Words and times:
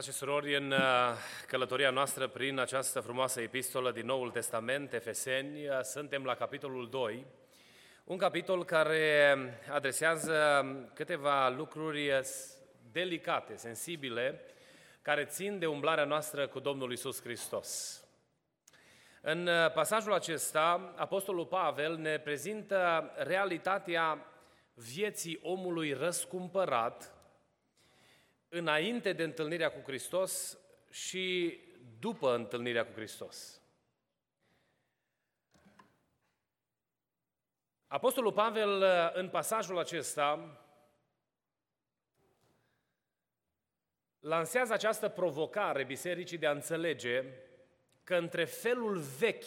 Frate 0.00 0.12
și 0.16 0.24
surori, 0.24 0.56
în 0.56 0.70
uh, 0.70 0.78
călătoria 1.46 1.90
noastră 1.90 2.28
prin 2.28 2.58
această 2.58 3.00
frumoasă 3.00 3.40
epistolă 3.40 3.92
din 3.92 4.06
Noul 4.06 4.30
Testament, 4.30 4.92
Efeseni, 4.92 5.68
uh, 5.68 5.80
suntem 5.82 6.24
la 6.24 6.34
capitolul 6.34 6.88
2, 6.88 7.26
un 8.04 8.16
capitol 8.16 8.64
care 8.64 9.34
adresează 9.72 10.66
câteva 10.94 11.48
lucruri 11.48 12.20
delicate, 12.92 13.56
sensibile, 13.56 14.40
care 15.02 15.24
țin 15.24 15.58
de 15.58 15.66
umblarea 15.66 16.04
noastră 16.04 16.46
cu 16.46 16.60
Domnul 16.60 16.92
Isus 16.92 17.22
Hristos. 17.22 18.00
În 19.20 19.46
uh, 19.46 19.72
pasajul 19.72 20.12
acesta, 20.12 20.94
Apostolul 20.96 21.46
Pavel 21.46 21.96
ne 21.96 22.18
prezintă 22.18 23.10
realitatea 23.16 24.26
vieții 24.74 25.38
omului 25.42 25.92
răscumpărat, 25.92 27.19
înainte 28.52 29.12
de 29.12 29.22
întâlnirea 29.22 29.70
cu 29.70 29.80
Hristos 29.86 30.58
și 30.90 31.58
după 31.98 32.34
întâlnirea 32.34 32.86
cu 32.86 32.92
Hristos. 32.92 33.60
Apostolul 37.86 38.32
Pavel, 38.32 38.84
în 39.14 39.28
pasajul 39.28 39.78
acesta, 39.78 40.60
lansează 44.20 44.72
această 44.72 45.08
provocare 45.08 45.84
bisericii 45.84 46.38
de 46.38 46.46
a 46.46 46.50
înțelege 46.50 47.24
că 48.04 48.14
între 48.14 48.44
felul 48.44 48.98
vechi 48.98 49.44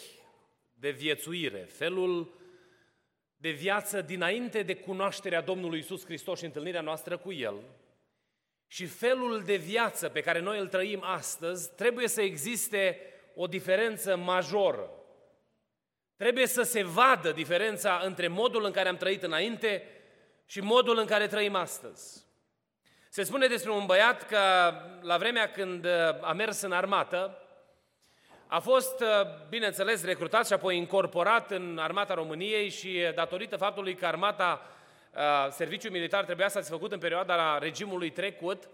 de 0.74 0.90
viețuire, 0.90 1.58
felul 1.58 2.38
de 3.36 3.50
viață 3.50 4.02
dinainte 4.02 4.62
de 4.62 4.76
cunoașterea 4.76 5.40
Domnului 5.40 5.78
Isus 5.78 6.04
Hristos 6.04 6.38
și 6.38 6.44
întâlnirea 6.44 6.80
noastră 6.80 7.18
cu 7.18 7.32
El, 7.32 7.64
și 8.74 8.86
felul 8.86 9.42
de 9.44 9.56
viață 9.56 10.08
pe 10.08 10.20
care 10.20 10.40
noi 10.40 10.58
îl 10.58 10.66
trăim 10.66 11.02
astăzi, 11.04 11.74
trebuie 11.74 12.08
să 12.08 12.22
existe 12.22 13.00
o 13.34 13.46
diferență 13.46 14.16
majoră. 14.16 14.90
Trebuie 16.16 16.46
să 16.46 16.62
se 16.62 16.82
vadă 16.82 17.32
diferența 17.32 18.00
între 18.04 18.28
modul 18.28 18.64
în 18.64 18.70
care 18.70 18.88
am 18.88 18.96
trăit 18.96 19.22
înainte 19.22 19.82
și 20.46 20.60
modul 20.60 20.98
în 20.98 21.06
care 21.06 21.26
trăim 21.26 21.54
astăzi. 21.54 22.26
Se 23.08 23.22
spune 23.22 23.46
despre 23.46 23.70
un 23.70 23.86
băiat 23.86 24.26
că 24.26 24.38
la 25.00 25.16
vremea 25.16 25.50
când 25.50 25.86
a 26.20 26.32
mers 26.32 26.60
în 26.60 26.72
armată, 26.72 27.38
a 28.46 28.58
fost, 28.58 29.04
bineînțeles, 29.48 30.04
recrutat 30.04 30.46
și 30.46 30.52
apoi 30.52 30.76
incorporat 30.76 31.50
în 31.50 31.78
armata 31.78 32.14
României 32.14 32.68
și 32.68 33.12
datorită 33.14 33.56
faptului 33.56 33.94
că 33.94 34.06
armata 34.06 34.60
Uh, 34.62 34.82
serviciul 35.50 35.90
militar 35.90 36.24
trebuia 36.24 36.48
să 36.48 36.60
fi 36.60 36.70
făcut 36.70 36.92
în 36.92 36.98
perioada 36.98 37.58
regimului 37.58 38.10
trecut, 38.10 38.68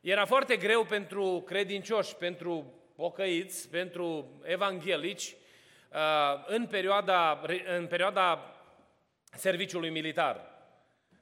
era 0.00 0.24
foarte 0.24 0.56
greu 0.56 0.84
pentru 0.84 1.42
credincioși, 1.46 2.16
pentru 2.16 2.72
pocăiți, 2.96 3.68
pentru 3.68 4.40
evanghelici, 4.42 5.34
uh, 5.92 5.98
în 6.46 6.66
perioada, 6.66 7.40
în 7.76 7.86
perioada 7.86 8.54
serviciului 9.32 9.90
militar. 9.90 10.52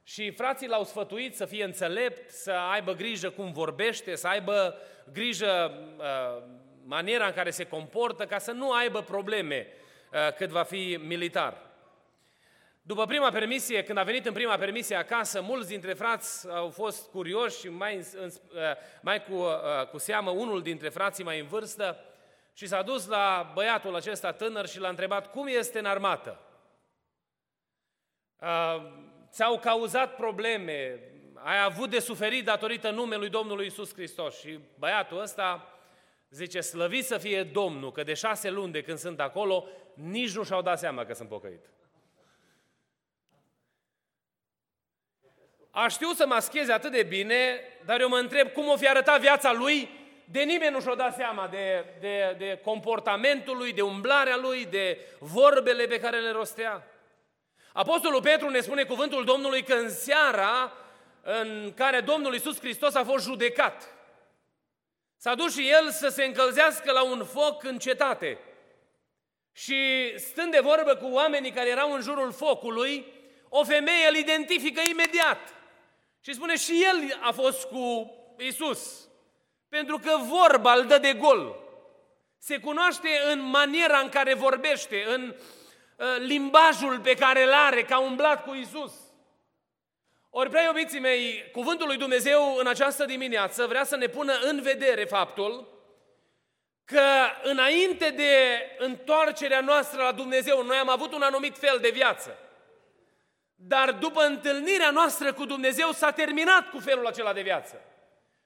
Și 0.03 0.31
frații 0.31 0.67
l-au 0.67 0.83
sfătuit 0.83 1.35
să 1.35 1.45
fie 1.45 1.63
înțelept, 1.63 2.29
să 2.29 2.51
aibă 2.51 2.93
grijă 2.93 3.29
cum 3.29 3.51
vorbește, 3.51 4.15
să 4.15 4.27
aibă 4.27 4.77
grijă 5.13 5.73
uh, 5.97 6.43
maniera 6.85 7.25
în 7.25 7.33
care 7.33 7.49
se 7.49 7.63
comportă, 7.63 8.25
ca 8.25 8.37
să 8.37 8.51
nu 8.51 8.71
aibă 8.71 9.01
probleme 9.01 9.67
cât 10.37 10.49
va 10.49 10.63
fi 10.63 10.99
militar. 11.01 11.72
După 12.85 13.05
prima 13.05 13.31
permisie, 13.31 13.83
când 13.83 13.97
a 13.97 14.03
venit 14.03 14.25
în 14.25 14.33
prima 14.33 14.57
permisie 14.57 14.95
acasă, 14.95 15.41
mulți 15.41 15.67
dintre 15.67 15.93
frați 15.93 16.49
au 16.49 16.69
fost 16.69 17.09
curioși 17.09 17.59
și 17.59 17.69
mai, 17.69 17.97
uh, 17.97 18.29
mai 19.01 19.23
cu, 19.23 19.33
uh, 19.33 19.87
cu 19.91 19.97
seamă 19.97 20.31
unul 20.31 20.61
dintre 20.61 20.89
frații 20.89 21.23
mai 21.23 21.39
în 21.39 21.47
vârstă 21.47 21.99
și 22.53 22.67
s-a 22.67 22.81
dus 22.81 23.07
la 23.07 23.51
băiatul 23.53 23.95
acesta 23.95 24.31
tânăr 24.31 24.67
și 24.67 24.79
l-a 24.79 24.89
întrebat 24.89 25.31
cum 25.31 25.47
este 25.47 25.79
în 25.79 25.85
armată. 25.85 26.39
Uh, 28.39 28.83
ți-au 29.31 29.59
cauzat 29.59 30.15
probleme, 30.15 30.99
ai 31.33 31.63
avut 31.63 31.89
de 31.89 31.99
suferit 31.99 32.45
datorită 32.45 32.89
numelui 32.89 33.29
Domnului 33.29 33.65
Isus 33.65 33.93
Hristos 33.93 34.39
și 34.39 34.59
băiatul 34.79 35.21
ăsta 35.21 35.77
zice, 36.29 36.61
slăvit 36.61 37.05
să 37.05 37.17
fie 37.17 37.43
Domnul, 37.43 37.91
că 37.91 38.03
de 38.03 38.13
șase 38.13 38.49
luni 38.49 38.71
de 38.71 38.81
când 38.81 38.97
sunt 38.97 39.19
acolo, 39.19 39.67
nici 39.93 40.35
nu 40.35 40.43
și-au 40.43 40.61
dat 40.61 40.79
seama 40.79 41.05
că 41.05 41.13
sunt 41.13 41.29
pocăit. 41.29 41.65
A 45.75 45.87
știut 45.87 46.15
să 46.15 46.25
mascheze 46.25 46.71
atât 46.71 46.91
de 46.91 47.03
bine, 47.03 47.59
dar 47.85 47.99
eu 47.99 48.07
mă 48.07 48.17
întreb 48.17 48.51
cum 48.51 48.67
o 48.67 48.77
fi 48.77 48.87
arătat 48.87 49.19
viața 49.19 49.51
lui, 49.51 49.89
de 50.25 50.41
nimeni 50.41 50.71
nu 50.71 50.81
și-o 50.81 50.95
dat 50.95 51.15
seama 51.15 51.47
de, 51.47 51.85
de, 51.99 52.35
de 52.37 52.59
comportamentul 52.63 53.57
lui, 53.57 53.73
de 53.73 53.81
umblarea 53.81 54.37
lui, 54.37 54.65
de 54.65 54.99
vorbele 55.19 55.85
pe 55.85 55.99
care 55.99 56.19
le 56.19 56.31
rostea. 56.31 56.87
Apostolul 57.73 58.21
Petru 58.21 58.49
ne 58.49 58.59
spune 58.59 58.83
cuvântul 58.83 59.25
Domnului 59.25 59.63
că 59.63 59.73
în 59.73 59.89
seara 59.89 60.73
în 61.21 61.73
care 61.75 61.99
Domnul 61.99 62.33
Iisus 62.33 62.59
Hristos 62.59 62.95
a 62.95 63.03
fost 63.03 63.23
judecat, 63.23 63.89
s-a 65.17 65.35
dus 65.35 65.53
și 65.53 65.69
el 65.69 65.89
să 65.89 66.07
se 66.07 66.23
încălzească 66.23 66.91
la 66.91 67.03
un 67.03 67.25
foc 67.25 67.63
în 67.63 67.77
cetate. 67.77 68.39
Și 69.51 70.13
stând 70.17 70.51
de 70.51 70.59
vorbă 70.59 70.95
cu 70.95 71.07
oamenii 71.07 71.51
care 71.51 71.69
erau 71.69 71.93
în 71.93 72.01
jurul 72.01 72.31
focului, 72.31 73.05
o 73.49 73.63
femeie 73.63 74.07
îl 74.09 74.15
identifică 74.15 74.81
imediat. 74.89 75.53
Și 76.25 76.33
spune 76.33 76.55
și 76.55 76.83
el 76.83 77.19
a 77.21 77.31
fost 77.31 77.63
cu 77.63 78.13
Isus. 78.37 79.09
Pentru 79.69 79.97
că 79.97 80.17
vorba 80.17 80.73
îl 80.73 80.85
dă 80.85 80.97
de 80.97 81.13
gol. 81.13 81.55
Se 82.37 82.57
cunoaște 82.57 83.07
în 83.31 83.41
maniera 83.49 83.97
în 83.97 84.09
care 84.09 84.33
vorbește, 84.33 85.03
în 85.07 85.35
uh, 85.97 86.05
limbajul 86.19 86.99
pe 86.99 87.13
care 87.13 87.43
îl 87.43 87.53
are, 87.53 87.83
ca 87.83 87.99
umblat 87.99 88.43
cu 88.43 88.53
Isus. 88.53 88.93
Ori, 90.29 90.49
prea 90.49 90.63
iubiții 90.63 90.99
mei, 90.99 91.49
cuvântul 91.51 91.87
lui 91.87 91.97
Dumnezeu 91.97 92.55
în 92.55 92.67
această 92.67 93.05
dimineață 93.05 93.65
vrea 93.65 93.83
să 93.83 93.95
ne 93.95 94.07
pună 94.07 94.33
în 94.41 94.61
vedere 94.61 95.05
faptul 95.05 95.67
că 96.85 97.03
înainte 97.43 98.09
de 98.09 98.61
întoarcerea 98.77 99.61
noastră 99.61 100.03
la 100.03 100.11
Dumnezeu, 100.11 100.63
noi 100.63 100.77
am 100.77 100.89
avut 100.89 101.13
un 101.13 101.21
anumit 101.21 101.57
fel 101.57 101.77
de 101.81 101.89
viață. 101.89 102.37
Dar 103.67 103.91
după 103.91 104.23
întâlnirea 104.23 104.89
noastră 104.91 105.33
cu 105.33 105.45
Dumnezeu 105.45 105.91
s-a 105.91 106.11
terminat 106.11 106.69
cu 106.69 106.79
felul 106.79 107.07
acela 107.07 107.33
de 107.33 107.41
viață. 107.41 107.81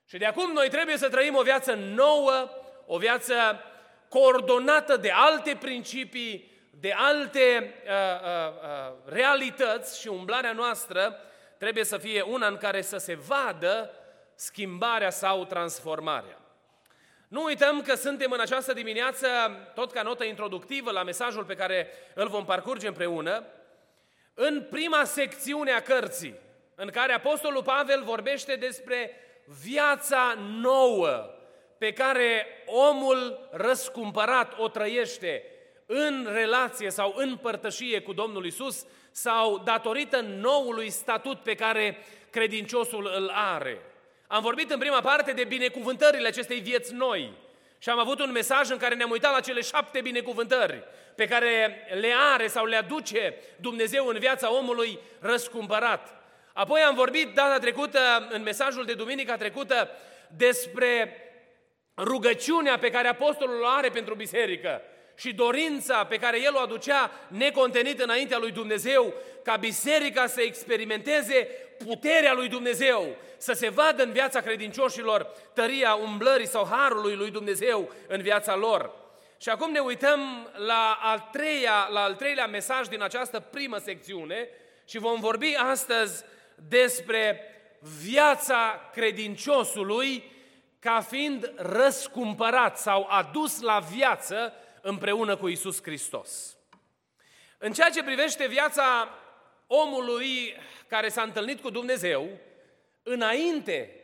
Și 0.06 0.18
de 0.18 0.26
acum 0.26 0.52
noi 0.52 0.70
trebuie 0.70 0.98
să 0.98 1.10
trăim 1.10 1.36
o 1.36 1.42
viață 1.42 1.74
nouă, 1.74 2.50
o 2.86 2.98
viață 2.98 3.34
coordonată 4.10 4.98
de 4.98 5.12
alte 5.12 5.58
principii, 5.60 6.52
de 6.80 6.94
alte 6.98 7.74
uh, 7.86 7.92
uh, 7.92 8.54
uh, 8.54 8.94
realități 9.06 10.00
și 10.00 10.08
umblarea 10.08 10.52
noastră 10.52 11.20
trebuie 11.58 11.84
să 11.84 11.98
fie 11.98 12.22
una 12.22 12.48
în 12.48 12.58
care 12.58 12.82
să 12.82 12.98
se 12.98 13.16
vadă 13.16 13.92
schimbarea 14.36 15.10
sau 15.10 15.46
transformarea. 15.46 16.42
Nu 17.28 17.44
uităm 17.44 17.82
că 17.82 17.96
suntem 17.96 18.32
în 18.32 18.40
această 18.40 18.74
dimineață, 18.74 19.28
tot 19.76 19.92
ca 19.92 20.02
notă 20.02 20.24
introductivă 20.24 20.92
la 20.92 21.04
mesajul 21.04 21.44
pe 21.44 21.56
care 21.56 21.90
îl 22.14 22.28
vom 22.28 22.46
parcurge 22.46 22.88
împreună, 22.88 23.44
în 24.40 24.68
prima 24.70 25.04
secțiune 25.04 25.72
a 25.72 25.82
cărții, 25.82 26.36
în 26.76 26.90
care 26.90 27.14
Apostolul 27.14 27.64
Pavel 27.64 28.04
vorbește 28.04 28.56
despre 28.56 29.12
viața 29.64 30.38
nouă 30.62 31.30
pe 31.78 31.94
care 31.94 32.46
omul 32.66 33.50
răscumpărat 33.52 34.60
o 34.60 34.68
trăiește 34.68 35.44
în 35.86 36.28
relație 36.34 36.90
sau 36.90 37.14
în 37.16 37.38
părtășie 37.38 38.02
cu 38.02 38.14
Domnul 38.14 38.46
Isus 38.46 38.86
sau 39.12 39.58
datorită 39.58 40.22
noului 40.22 40.90
statut 40.90 41.40
pe 41.40 41.56
care 41.56 41.98
credinciosul 42.30 43.12
îl 43.16 43.32
are. 43.34 43.82
Am 44.28 44.42
vorbit 44.42 44.72
în 44.72 44.80
prima 44.80 45.02
parte 45.02 45.32
de 45.32 45.44
binecuvântările 45.44 46.28
acestei 46.28 46.60
vieți 46.60 46.94
noi 46.94 47.34
și 47.78 47.90
am 47.90 48.00
avut 48.00 48.20
un 48.20 48.32
mesaj 48.32 48.70
în 48.70 48.78
care 48.78 48.96
ne-am 48.96 49.12
uitat 49.12 49.34
la 49.34 49.40
cele 49.40 49.62
șapte 49.62 50.02
binecuvântări 50.02 50.84
pe 51.16 51.28
care 51.28 51.86
le 52.00 52.14
are 52.34 52.48
sau 52.48 52.66
le 52.66 52.76
aduce 52.76 53.36
Dumnezeu 53.56 54.08
în 54.08 54.20
viața 54.20 54.54
omului 54.54 55.00
răscumpărat. 55.20 56.22
Apoi 56.54 56.82
am 56.82 56.96
vorbit 56.96 57.34
data 57.34 57.60
trecută, 57.60 58.28
în 58.30 58.42
mesajul 58.42 58.86
de 58.86 58.94
duminica 58.94 59.36
trecută, 59.36 59.90
despre 60.38 61.22
rugăciunea 61.98 62.78
pe 62.78 62.90
care 62.90 63.08
apostolul 63.08 63.62
o 63.62 63.68
are 63.68 63.90
pentru 63.90 64.16
biserică 64.16 64.82
și 65.18 65.34
dorința 65.34 66.06
pe 66.06 66.18
care 66.18 66.42
el 66.42 66.56
o 66.56 66.60
aducea 66.60 67.12
necontenit 67.28 68.00
înaintea 68.00 68.38
lui 68.38 68.52
Dumnezeu, 68.52 69.14
ca 69.44 69.56
biserica 69.56 70.28
să 70.28 70.42
experimenteze 70.42 71.48
puterea 71.86 72.34
lui 72.34 72.48
Dumnezeu, 72.48 73.16
să 73.38 73.54
se 73.54 73.70
vadă 73.70 74.04
în 74.04 74.12
viața 74.12 74.42
credincioșilor 74.42 75.24
tăria 75.54 75.94
umblării 75.94 76.48
sau 76.48 76.68
harului 76.70 77.16
lui 77.16 77.32
Dumnezeu 77.32 77.92
în 78.08 78.22
viața 78.22 78.56
lor. 78.56 78.92
Și 79.42 79.50
acum 79.50 79.72
ne 79.72 79.80
uităm 79.80 80.50
la 80.56 81.00
al, 81.02 81.30
treia, 81.32 81.88
la 81.92 82.02
al 82.04 82.16
treilea 82.16 82.48
mesaj 82.48 82.88
din 82.88 83.02
această 83.02 83.40
primă 83.40 83.78
secțiune 83.78 84.50
și 84.86 84.98
vom 84.98 85.20
vorbi 85.20 85.56
astăzi 85.56 86.24
despre 86.56 87.42
viața 88.02 88.90
credinciosului 88.94 90.32
ca 90.80 91.02
fiind 91.02 91.54
răscumpărat 91.56 92.78
sau 92.78 93.08
adus 93.10 93.62
la 93.62 93.80
viață 93.80 94.54
împreună 94.82 95.36
cu 95.36 95.48
Isus 95.48 95.82
Hristos. 95.82 96.58
În 97.58 97.72
ceea 97.72 97.90
ce 97.90 98.04
privește 98.04 98.48
viața 98.48 99.10
omului 99.68 100.56
care 100.88 101.10
s-a 101.10 101.22
întâlnit 101.22 101.62
cu 101.62 101.70
Dumnezeu, 101.70 102.30
înainte 103.08 104.04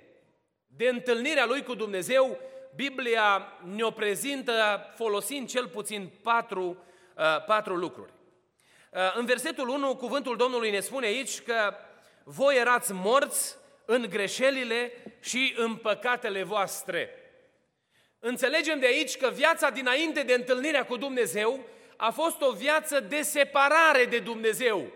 de 0.68 0.88
întâlnirea 0.88 1.46
lui 1.46 1.64
cu 1.64 1.76
Dumnezeu, 1.76 2.40
Biblia 2.76 3.60
ne-o 3.76 3.92
prezintă 3.92 4.86
folosind 4.96 5.50
cel 5.50 5.68
puțin 5.68 6.10
patru, 6.22 6.84
uh, 7.18 7.44
patru 7.46 7.76
lucruri. 7.76 8.14
Uh, 8.92 9.16
în 9.16 9.26
versetul 9.26 9.68
1, 9.68 9.96
cuvântul 9.96 10.38
Domnului 10.38 10.72
ne 10.72 10.80
spune 10.80 11.06
aici 11.06 11.42
că 11.42 11.74
voi 12.24 12.58
erați 12.58 12.94
morți 12.94 13.56
în 13.86 14.06
greșelile 14.10 14.92
și 15.20 15.54
în 15.58 15.76
păcatele 15.76 16.44
voastre. 16.44 17.10
Înțelegem 18.20 18.80
de 18.80 18.86
aici 18.86 19.18
că 19.18 19.30
viața 19.30 19.70
dinainte 19.70 20.22
de 20.22 20.34
întâlnirea 20.34 20.86
cu 20.86 20.98
Dumnezeu 20.98 21.60
a 21.98 22.12
fost 22.12 22.42
o 22.42 22.52
viață 22.52 23.00
de 23.00 23.22
separare 23.22 24.06
de 24.06 24.20
Dumnezeu. 24.20 24.92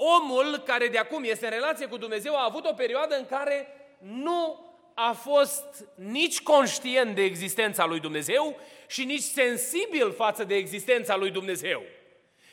Omul 0.00 0.58
care 0.58 0.88
de 0.88 0.98
acum 0.98 1.24
este 1.24 1.44
în 1.44 1.50
relație 1.50 1.86
cu 1.86 1.96
Dumnezeu 1.96 2.36
a 2.36 2.44
avut 2.44 2.64
o 2.64 2.72
perioadă 2.72 3.16
în 3.16 3.26
care 3.26 3.68
nu 3.98 4.66
a 4.94 5.12
fost 5.12 5.64
nici 5.94 6.40
conștient 6.40 7.14
de 7.14 7.22
existența 7.22 7.86
lui 7.86 8.00
Dumnezeu 8.00 8.60
și 8.86 9.04
nici 9.04 9.22
sensibil 9.22 10.12
față 10.12 10.44
de 10.44 10.54
existența 10.54 11.16
lui 11.16 11.30
Dumnezeu. 11.30 11.82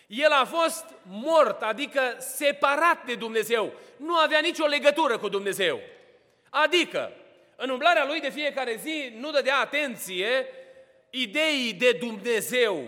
El 0.07 0.31
a 0.31 0.45
fost 0.45 0.85
mort, 1.01 1.61
adică 1.61 2.01
separat 2.19 3.05
de 3.05 3.15
Dumnezeu. 3.15 3.73
Nu 3.97 4.15
avea 4.15 4.39
nicio 4.39 4.65
legătură 4.65 5.17
cu 5.17 5.29
Dumnezeu. 5.29 5.79
Adică, 6.49 7.11
în 7.55 7.69
umblarea 7.69 8.05
lui 8.05 8.19
de 8.19 8.29
fiecare 8.29 8.79
zi, 8.83 9.13
nu 9.19 9.31
dădea 9.31 9.57
atenție 9.57 10.47
ideii 11.09 11.73
de 11.73 11.91
Dumnezeu. 11.91 12.83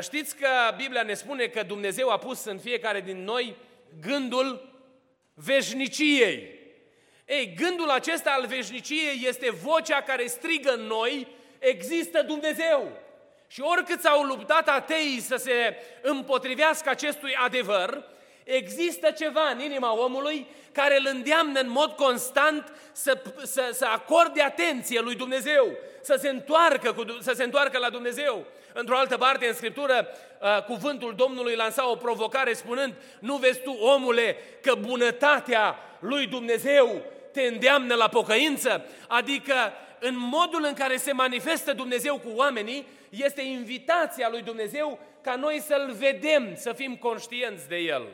Știți 0.00 0.36
că 0.36 0.48
Biblia 0.76 1.02
ne 1.02 1.14
spune 1.14 1.46
că 1.46 1.62
Dumnezeu 1.62 2.10
a 2.10 2.18
pus 2.18 2.44
în 2.44 2.58
fiecare 2.58 3.00
din 3.00 3.24
noi 3.24 3.56
gândul 4.00 4.76
veșniciei. 5.34 6.56
Ei, 7.26 7.54
gândul 7.56 7.90
acesta 7.90 8.30
al 8.30 8.46
veșniciei 8.46 9.24
este 9.26 9.50
vocea 9.50 10.02
care 10.02 10.26
strigă 10.26 10.72
în 10.72 10.80
noi, 10.80 11.26
există 11.58 12.22
Dumnezeu. 12.22 12.92
Și 13.46 13.60
oricât 13.60 14.00
s-au 14.00 14.22
luptat 14.22 14.68
ateii 14.68 15.20
să 15.20 15.36
se 15.36 15.76
împotrivească 16.02 16.88
acestui 16.88 17.34
adevăr, 17.34 18.04
există 18.44 19.10
ceva 19.10 19.48
în 19.48 19.60
inima 19.60 19.98
omului 19.98 20.46
care 20.72 20.96
îl 20.98 21.08
îndeamnă 21.10 21.60
în 21.60 21.70
mod 21.70 21.92
constant 21.92 22.72
să, 22.92 23.22
să, 23.42 23.70
să 23.72 23.84
acorde 23.84 24.42
atenție 24.42 25.00
lui 25.00 25.14
Dumnezeu, 25.14 25.76
să 26.00 26.16
se, 26.20 26.28
întoarcă 26.28 26.92
cu, 26.92 27.04
să 27.20 27.32
se 27.32 27.44
întoarcă 27.44 27.78
la 27.78 27.90
Dumnezeu. 27.90 28.46
Într-o 28.80 28.96
altă 28.96 29.16
parte, 29.16 29.46
în 29.46 29.54
Scriptură, 29.54 30.08
uh, 30.40 30.64
cuvântul 30.64 31.14
Domnului 31.14 31.54
lansa 31.54 31.90
o 31.90 31.96
provocare 31.96 32.52
spunând, 32.52 32.94
nu 33.20 33.36
vezi 33.36 33.60
tu, 33.60 33.70
omule, 33.70 34.36
că 34.62 34.74
bunătatea 34.74 35.76
lui 36.00 36.26
Dumnezeu 36.26 37.02
te 37.32 37.42
îndeamnă 37.42 37.94
la 37.94 38.08
pocăință? 38.08 38.84
Adică 39.08 39.54
în 40.00 40.14
modul 40.16 40.64
în 40.64 40.74
care 40.74 40.96
se 40.96 41.12
manifestă 41.12 41.72
Dumnezeu 41.72 42.18
cu 42.18 42.28
oamenii, 42.34 42.86
este 43.10 43.42
invitația 43.42 44.28
lui 44.30 44.42
Dumnezeu 44.42 44.98
ca 45.22 45.36
noi 45.36 45.60
să-L 45.60 45.92
vedem, 45.98 46.54
să 46.54 46.72
fim 46.72 46.96
conștienți 46.96 47.68
de 47.68 47.76
El. 47.76 48.06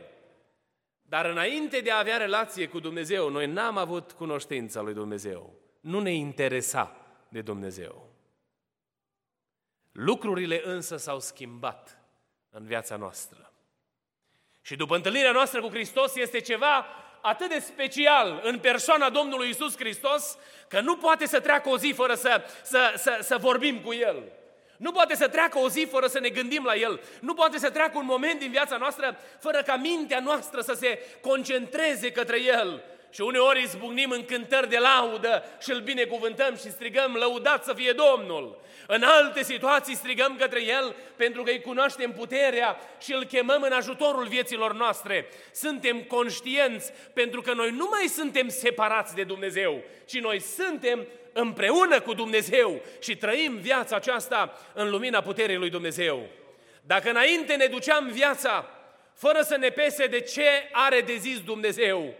Dar 1.02 1.24
înainte 1.24 1.78
de 1.78 1.90
a 1.90 1.98
avea 1.98 2.16
relație 2.16 2.68
cu 2.68 2.78
Dumnezeu, 2.78 3.30
noi 3.30 3.46
n-am 3.46 3.78
avut 3.78 4.12
cunoștința 4.12 4.80
lui 4.80 4.94
Dumnezeu. 4.94 5.54
Nu 5.80 6.00
ne 6.00 6.12
interesa 6.12 6.96
de 7.28 7.40
Dumnezeu. 7.40 8.03
Lucrurile 9.94 10.62
însă 10.64 10.96
s-au 10.96 11.20
schimbat 11.20 11.98
în 12.50 12.66
viața 12.66 12.96
noastră. 12.96 13.52
Și 14.60 14.76
după 14.76 14.94
întâlnirea 14.94 15.32
noastră 15.32 15.60
cu 15.60 15.68
Hristos 15.68 16.16
este 16.16 16.40
ceva 16.40 16.86
atât 17.22 17.48
de 17.48 17.58
special 17.58 18.40
în 18.44 18.58
persoana 18.58 19.10
Domnului 19.10 19.48
Isus 19.48 19.76
Hristos, 19.76 20.38
că 20.68 20.80
nu 20.80 20.96
poate 20.96 21.26
să 21.26 21.40
treacă 21.40 21.68
o 21.68 21.78
zi 21.78 21.92
fără 21.96 22.14
să, 22.14 22.44
să, 22.62 22.94
să, 22.96 23.18
să 23.22 23.36
vorbim 23.36 23.80
cu 23.80 23.92
El. 23.92 24.22
Nu 24.76 24.92
poate 24.92 25.14
să 25.14 25.28
treacă 25.28 25.58
o 25.58 25.68
zi 25.68 25.86
fără 25.90 26.06
să 26.06 26.18
ne 26.18 26.28
gândim 26.28 26.64
la 26.64 26.74
El. 26.74 27.00
Nu 27.20 27.34
poate 27.34 27.58
să 27.58 27.70
treacă 27.70 27.98
un 27.98 28.04
moment 28.04 28.38
din 28.38 28.50
viața 28.50 28.76
noastră 28.76 29.18
fără 29.40 29.62
ca 29.62 29.76
mintea 29.76 30.20
noastră 30.20 30.60
să 30.60 30.72
se 30.72 30.98
concentreze 31.20 32.12
către 32.12 32.40
El. 32.40 32.82
Și 33.14 33.20
uneori 33.20 33.62
izbucnim 33.62 34.10
în 34.10 34.24
cântări 34.24 34.68
de 34.68 34.78
laudă 34.78 35.44
și 35.62 35.70
îl 35.70 35.80
binecuvântăm 35.80 36.56
și 36.56 36.70
strigăm, 36.70 37.14
lăudat 37.14 37.64
să 37.64 37.72
fie 37.72 37.92
Domnul. 37.92 38.60
În 38.86 39.02
alte 39.02 39.42
situații 39.42 39.96
strigăm 39.96 40.36
către 40.36 40.62
El 40.62 40.94
pentru 41.16 41.42
că 41.42 41.50
îi 41.50 41.60
cunoaștem 41.60 42.12
puterea 42.12 42.78
și 43.00 43.12
îl 43.12 43.24
chemăm 43.24 43.62
în 43.62 43.72
ajutorul 43.72 44.26
vieților 44.26 44.74
noastre. 44.74 45.28
Suntem 45.52 46.02
conștienți 46.02 46.92
pentru 47.12 47.40
că 47.40 47.52
noi 47.52 47.70
nu 47.70 47.88
mai 47.90 48.06
suntem 48.06 48.48
separați 48.48 49.14
de 49.14 49.22
Dumnezeu, 49.22 49.82
ci 50.06 50.20
noi 50.20 50.40
suntem 50.40 51.06
împreună 51.32 52.00
cu 52.00 52.14
Dumnezeu 52.14 52.80
și 53.00 53.16
trăim 53.16 53.56
viața 53.56 53.96
aceasta 53.96 54.58
în 54.72 54.90
lumina 54.90 55.20
puterii 55.20 55.56
lui 55.56 55.70
Dumnezeu. 55.70 56.26
Dacă 56.80 57.10
înainte 57.10 57.54
ne 57.54 57.66
duceam 57.66 58.08
viața 58.12 58.70
fără 59.14 59.40
să 59.40 59.56
ne 59.56 59.68
pese 59.68 60.06
de 60.06 60.20
ce 60.20 60.48
are 60.72 61.00
de 61.00 61.16
zis 61.16 61.40
Dumnezeu, 61.40 62.14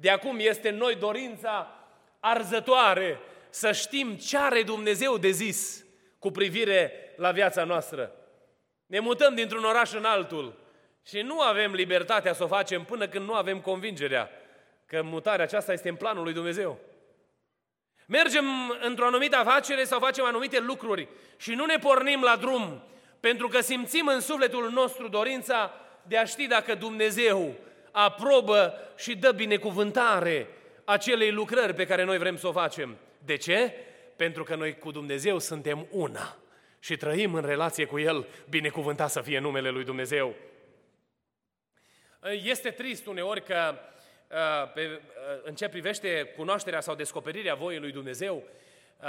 de 0.00 0.10
acum 0.10 0.38
este 0.38 0.68
în 0.68 0.76
noi 0.76 0.94
dorința 0.94 1.74
arzătoare 2.20 3.20
să 3.50 3.72
știm 3.72 4.14
ce 4.14 4.38
are 4.38 4.62
Dumnezeu 4.62 5.18
de 5.18 5.30
zis 5.30 5.84
cu 6.18 6.30
privire 6.30 6.92
la 7.16 7.30
viața 7.30 7.64
noastră. 7.64 8.12
Ne 8.86 8.98
mutăm 8.98 9.34
dintr-un 9.34 9.64
oraș 9.64 9.92
în 9.92 10.04
altul 10.04 10.58
și 11.06 11.20
nu 11.20 11.40
avem 11.40 11.72
libertatea 11.72 12.32
să 12.32 12.44
o 12.44 12.46
facem 12.46 12.84
până 12.84 13.08
când 13.08 13.26
nu 13.26 13.34
avem 13.34 13.60
convingerea 13.60 14.30
că 14.86 15.02
mutarea 15.02 15.44
aceasta 15.44 15.72
este 15.72 15.88
în 15.88 15.94
planul 15.94 16.22
lui 16.22 16.32
Dumnezeu. 16.32 16.78
Mergem 18.06 18.44
într-o 18.80 19.06
anumită 19.06 19.36
afacere 19.36 19.84
sau 19.84 19.98
facem 19.98 20.24
anumite 20.24 20.60
lucruri 20.60 21.08
și 21.36 21.54
nu 21.54 21.64
ne 21.64 21.76
pornim 21.78 22.22
la 22.22 22.36
drum 22.36 22.82
pentru 23.20 23.48
că 23.48 23.60
simțim 23.60 24.06
în 24.06 24.20
sufletul 24.20 24.70
nostru 24.70 25.08
dorința 25.08 25.72
de 26.02 26.16
a 26.16 26.24
ști 26.24 26.46
dacă 26.46 26.74
Dumnezeu 26.74 27.54
aprobă 27.90 28.74
și 28.96 29.16
dă 29.16 29.32
binecuvântare 29.32 30.48
acelei 30.84 31.30
lucrări 31.30 31.74
pe 31.74 31.86
care 31.86 32.04
noi 32.04 32.18
vrem 32.18 32.36
să 32.36 32.46
o 32.46 32.52
facem. 32.52 32.96
De 33.24 33.36
ce? 33.36 33.74
Pentru 34.16 34.42
că 34.42 34.54
noi 34.54 34.78
cu 34.78 34.90
Dumnezeu 34.90 35.38
suntem 35.38 35.86
una 35.90 36.36
și 36.78 36.96
trăim 36.96 37.34
în 37.34 37.44
relație 37.44 37.84
cu 37.84 37.98
El, 37.98 38.26
binecuvântat 38.48 39.10
să 39.10 39.20
fie 39.20 39.38
numele 39.38 39.70
Lui 39.70 39.84
Dumnezeu. 39.84 40.34
Este 42.42 42.70
trist 42.70 43.06
uneori 43.06 43.42
că 43.42 43.74
uh, 44.28 44.72
pe, 44.74 44.80
uh, 44.90 45.40
în 45.42 45.54
ce 45.54 45.68
privește 45.68 46.32
cunoașterea 46.36 46.80
sau 46.80 46.94
descoperirea 46.94 47.54
voii 47.54 47.78
lui 47.78 47.92
Dumnezeu, 47.92 48.36
uh, 48.36 49.08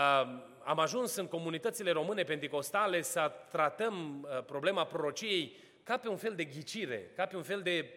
am 0.64 0.80
ajuns 0.80 1.16
în 1.16 1.28
comunitățile 1.28 1.92
române 1.92 2.24
pentecostale 2.24 3.02
să 3.02 3.32
tratăm 3.52 4.28
problema 4.46 4.86
prorociei 4.86 5.58
ca 5.84 5.98
pe 5.98 6.08
un 6.08 6.18
fel 6.18 6.34
de 6.36 6.44
ghicire, 6.44 7.12
ca 7.16 7.26
pe 7.26 7.36
un 7.36 7.44
fel 7.44 7.62
de 7.62 7.90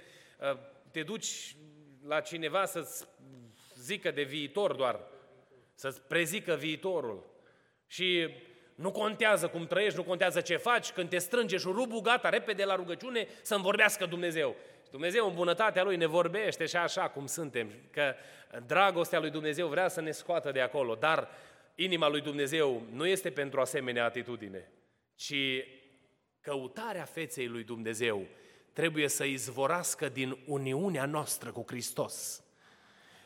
te 0.94 1.02
duci 1.02 1.56
la 2.06 2.20
cineva 2.20 2.64
să-ți 2.64 3.04
zică 3.74 4.10
de 4.10 4.22
viitor 4.22 4.74
doar, 4.74 5.00
să-ți 5.74 6.02
prezică 6.02 6.54
viitorul. 6.54 7.24
Și 7.86 8.28
nu 8.74 8.90
contează 8.92 9.48
cum 9.48 9.66
trăiești, 9.66 9.98
nu 9.98 10.04
contează 10.04 10.40
ce 10.40 10.56
faci, 10.56 10.92
când 10.92 11.08
te 11.08 11.18
strânge 11.18 11.56
șurubul, 11.56 12.00
gata, 12.00 12.28
repede 12.28 12.64
la 12.64 12.74
rugăciune 12.74 13.28
să-mi 13.42 13.62
vorbească 13.62 14.06
Dumnezeu. 14.06 14.56
Dumnezeu 14.90 15.28
în 15.28 15.34
bunătatea 15.34 15.82
Lui 15.82 15.96
ne 15.96 16.06
vorbește 16.06 16.66
și 16.66 16.76
așa 16.76 17.08
cum 17.08 17.26
suntem, 17.26 17.70
că 17.90 18.14
dragostea 18.66 19.20
Lui 19.20 19.30
Dumnezeu 19.30 19.68
vrea 19.68 19.88
să 19.88 20.00
ne 20.00 20.10
scoată 20.10 20.52
de 20.52 20.60
acolo, 20.60 20.94
dar 20.94 21.28
inima 21.74 22.08
Lui 22.08 22.20
Dumnezeu 22.20 22.82
nu 22.92 23.06
este 23.06 23.30
pentru 23.30 23.60
asemenea 23.60 24.04
atitudine, 24.04 24.72
ci 25.14 25.64
căutarea 26.40 27.04
feței 27.04 27.46
Lui 27.46 27.64
Dumnezeu 27.64 28.26
trebuie 28.74 29.08
să 29.08 29.24
izvorască 29.24 30.08
din 30.08 30.38
uniunea 30.46 31.06
noastră 31.06 31.50
cu 31.50 31.64
Hristos. 31.66 32.42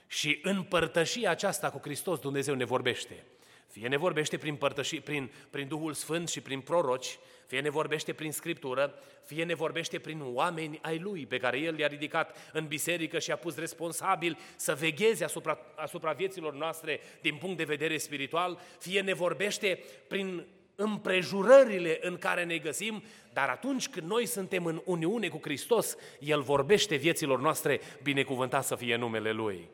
Și 0.06 0.38
în 0.42 0.62
părtășia 0.62 1.30
aceasta 1.30 1.70
cu 1.70 1.78
Hristos 1.82 2.18
Dumnezeu 2.18 2.54
ne 2.54 2.64
vorbește. 2.64 3.24
Fie 3.68 3.88
ne 3.88 3.96
vorbește 3.96 4.38
prin, 4.38 4.56
părtăși, 4.56 5.00
prin, 5.00 5.30
prin 5.50 5.68
Duhul 5.68 5.92
Sfânt 5.92 6.28
și 6.28 6.40
prin 6.40 6.60
proroci, 6.60 7.18
fie 7.46 7.60
ne 7.60 7.70
vorbește 7.70 8.12
prin 8.12 8.32
Scriptură, 8.32 8.94
fie 9.24 9.44
ne 9.44 9.54
vorbește 9.54 9.98
prin 9.98 10.20
oameni 10.22 10.78
ai 10.82 10.98
Lui, 10.98 11.26
pe 11.26 11.38
care 11.38 11.58
El 11.58 11.78
i-a 11.78 11.86
ridicat 11.86 12.50
în 12.52 12.66
biserică 12.66 13.18
și 13.18 13.30
a 13.30 13.36
pus 13.36 13.56
responsabil 13.56 14.38
să 14.56 14.74
vegheze 14.74 15.24
asupra, 15.24 15.58
asupra 15.76 16.12
vieților 16.12 16.54
noastre 16.54 17.00
din 17.20 17.36
punct 17.36 17.56
de 17.56 17.64
vedere 17.64 17.98
spiritual, 17.98 18.60
fie 18.78 19.00
ne 19.00 19.12
vorbește 19.12 19.84
prin 20.08 20.46
împrejurările 20.80 21.98
în 22.00 22.18
care 22.18 22.44
ne 22.44 22.58
găsim, 22.58 23.02
dar 23.32 23.48
atunci 23.48 23.88
când 23.88 24.10
noi 24.10 24.26
suntem 24.26 24.64
în 24.64 24.80
uniune 24.84 25.28
cu 25.28 25.38
Hristos, 25.42 25.96
El 26.20 26.40
vorbește 26.40 26.96
vieților 26.96 27.40
noastre, 27.40 27.80
binecuvântat 28.02 28.64
să 28.64 28.74
fie 28.74 28.96
numele 28.96 29.32
Lui. 29.32 29.68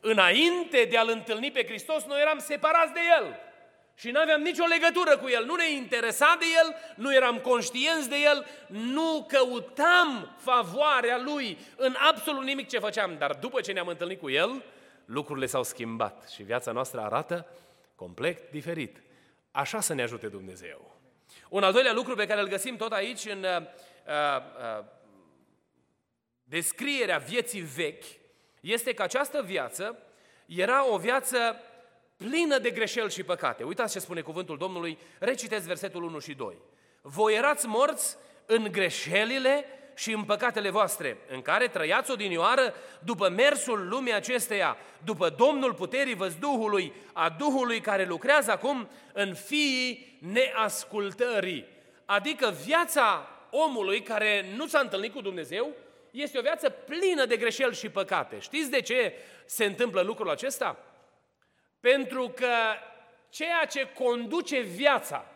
Înainte 0.00 0.86
de 0.90 0.96
a-L 0.96 1.08
întâlni 1.08 1.50
pe 1.50 1.64
Hristos, 1.64 2.04
noi 2.04 2.20
eram 2.20 2.38
separați 2.38 2.92
de 2.92 3.00
El 3.18 3.36
și 3.94 4.10
nu 4.10 4.20
aveam 4.20 4.40
nicio 4.40 4.64
legătură 4.64 5.16
cu 5.16 5.28
El, 5.28 5.44
nu 5.44 5.54
ne 5.54 5.72
interesa 5.72 6.36
de 6.38 6.44
El, 6.62 6.74
nu 6.94 7.14
eram 7.14 7.38
conștienți 7.38 8.08
de 8.08 8.16
El, 8.24 8.46
nu 8.66 9.26
căutam 9.28 10.36
favoarea 10.38 11.20
Lui 11.24 11.58
în 11.76 11.94
absolut 12.10 12.44
nimic 12.44 12.68
ce 12.68 12.78
făceam, 12.78 13.16
dar 13.18 13.36
după 13.40 13.60
ce 13.60 13.72
ne-am 13.72 13.88
întâlnit 13.88 14.20
cu 14.20 14.30
El, 14.30 14.62
lucrurile 15.04 15.46
s-au 15.46 15.62
schimbat 15.62 16.28
și 16.34 16.42
viața 16.42 16.72
noastră 16.72 17.00
arată 17.00 17.46
complet 17.94 18.50
diferit. 18.50 19.02
Așa 19.50 19.80
să 19.80 19.94
ne 19.94 20.02
ajute 20.02 20.28
Dumnezeu. 20.28 21.00
Un 21.48 21.62
al 21.62 21.72
doilea 21.72 21.92
lucru 21.92 22.14
pe 22.14 22.26
care 22.26 22.40
îl 22.40 22.48
găsim 22.48 22.76
tot 22.76 22.92
aici 22.92 23.24
în 23.24 23.42
uh, 23.42 23.62
uh, 24.06 24.84
descrierea 26.44 27.18
vieții 27.18 27.60
vechi 27.60 28.04
este 28.60 28.94
că 28.94 29.02
această 29.02 29.42
viață 29.42 29.98
era 30.46 30.86
o 30.86 30.98
viață 30.98 31.60
plină 32.16 32.58
de 32.58 32.70
greșeli 32.70 33.10
și 33.10 33.22
păcate. 33.22 33.62
Uitați 33.62 33.92
ce 33.92 33.98
spune 33.98 34.20
cuvântul 34.20 34.58
Domnului, 34.58 34.98
reciteți 35.18 35.66
versetul 35.66 36.02
1 36.02 36.18
și 36.18 36.34
2. 36.34 36.56
Voi 37.02 37.34
erați 37.34 37.66
morți 37.66 38.16
în 38.46 38.68
greșelile 38.72 39.64
și 39.98 40.12
în 40.12 40.24
păcatele 40.24 40.70
voastre, 40.70 41.16
în 41.28 41.42
care 41.42 41.68
trăiați 41.68 42.10
odinioară 42.10 42.74
după 43.04 43.28
mersul 43.28 43.88
lumii 43.88 44.12
acesteia, 44.12 44.76
după 45.04 45.28
Domnul 45.28 45.74
puterii 45.74 46.14
văzduhului, 46.14 46.92
a 47.12 47.28
Duhului 47.28 47.80
care 47.80 48.04
lucrează 48.04 48.50
acum 48.50 48.88
în 49.12 49.34
fiii 49.34 50.18
neascultării. 50.32 51.66
Adică 52.04 52.54
viața 52.64 53.28
omului 53.50 54.02
care 54.02 54.44
nu 54.56 54.66
s-a 54.66 54.78
întâlnit 54.78 55.12
cu 55.12 55.20
Dumnezeu 55.20 55.70
este 56.10 56.38
o 56.38 56.42
viață 56.42 56.70
plină 56.70 57.24
de 57.24 57.36
greșeli 57.36 57.74
și 57.74 57.88
păcate. 57.88 58.38
Știți 58.38 58.70
de 58.70 58.80
ce 58.80 59.12
se 59.46 59.64
întâmplă 59.64 60.00
lucrul 60.00 60.30
acesta? 60.30 60.78
Pentru 61.80 62.32
că 62.36 62.54
ceea 63.30 63.64
ce 63.64 63.88
conduce 63.88 64.60
viața 64.60 65.26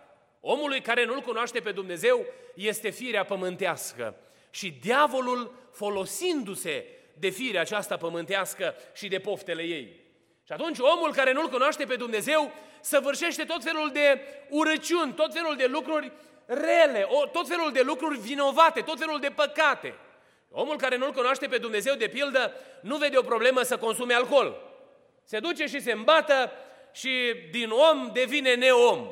omului 0.40 0.81
care 0.81 1.04
nu-L 1.04 1.21
cunoaște 1.21 1.61
pe 1.61 1.73
Dumnezeu 1.73 2.26
este 2.54 2.90
firea 2.90 3.25
pământească. 3.25 4.16
Și 4.54 4.71
diavolul, 4.80 5.54
folosindu-se 5.73 6.87
de 7.18 7.28
firea 7.28 7.61
aceasta 7.61 7.97
pământească 7.97 8.75
și 8.94 9.09
de 9.09 9.18
poftele 9.18 9.62
ei. 9.62 10.00
Și 10.47 10.52
atunci 10.52 10.78
omul 10.78 11.12
care 11.12 11.32
nu-L 11.32 11.49
cunoaște 11.49 11.85
pe 11.85 11.97
Dumnezeu 11.97 12.52
săvârșește 12.80 13.44
tot 13.44 13.62
felul 13.62 13.90
de 13.92 14.21
urăciuni, 14.49 15.12
tot 15.12 15.32
felul 15.32 15.56
de 15.56 15.66
lucruri 15.66 16.12
rele, 16.47 17.09
tot 17.32 17.49
felul 17.49 17.73
de 17.73 17.80
lucruri 17.80 18.18
vinovate, 18.18 18.80
tot 18.80 18.99
felul 18.99 19.21
de 19.21 19.28
păcate. 19.28 19.94
Omul 20.50 20.76
care 20.76 20.97
nu-L 20.97 21.12
cunoaște 21.12 21.47
pe 21.47 21.59
Dumnezeu, 21.59 21.94
de 21.94 22.09
pildă, 22.09 22.52
nu 22.80 22.97
vede 22.97 23.18
o 23.18 23.23
problemă 23.23 23.62
să 23.62 23.76
consume 23.76 24.14
alcool. 24.14 24.56
Se 25.25 25.38
duce 25.38 25.66
și 25.66 25.80
se 25.80 25.92
îmbată 25.92 26.52
și 26.92 27.11
din 27.50 27.71
om 27.71 28.11
devine 28.12 28.54
neom. 28.54 29.06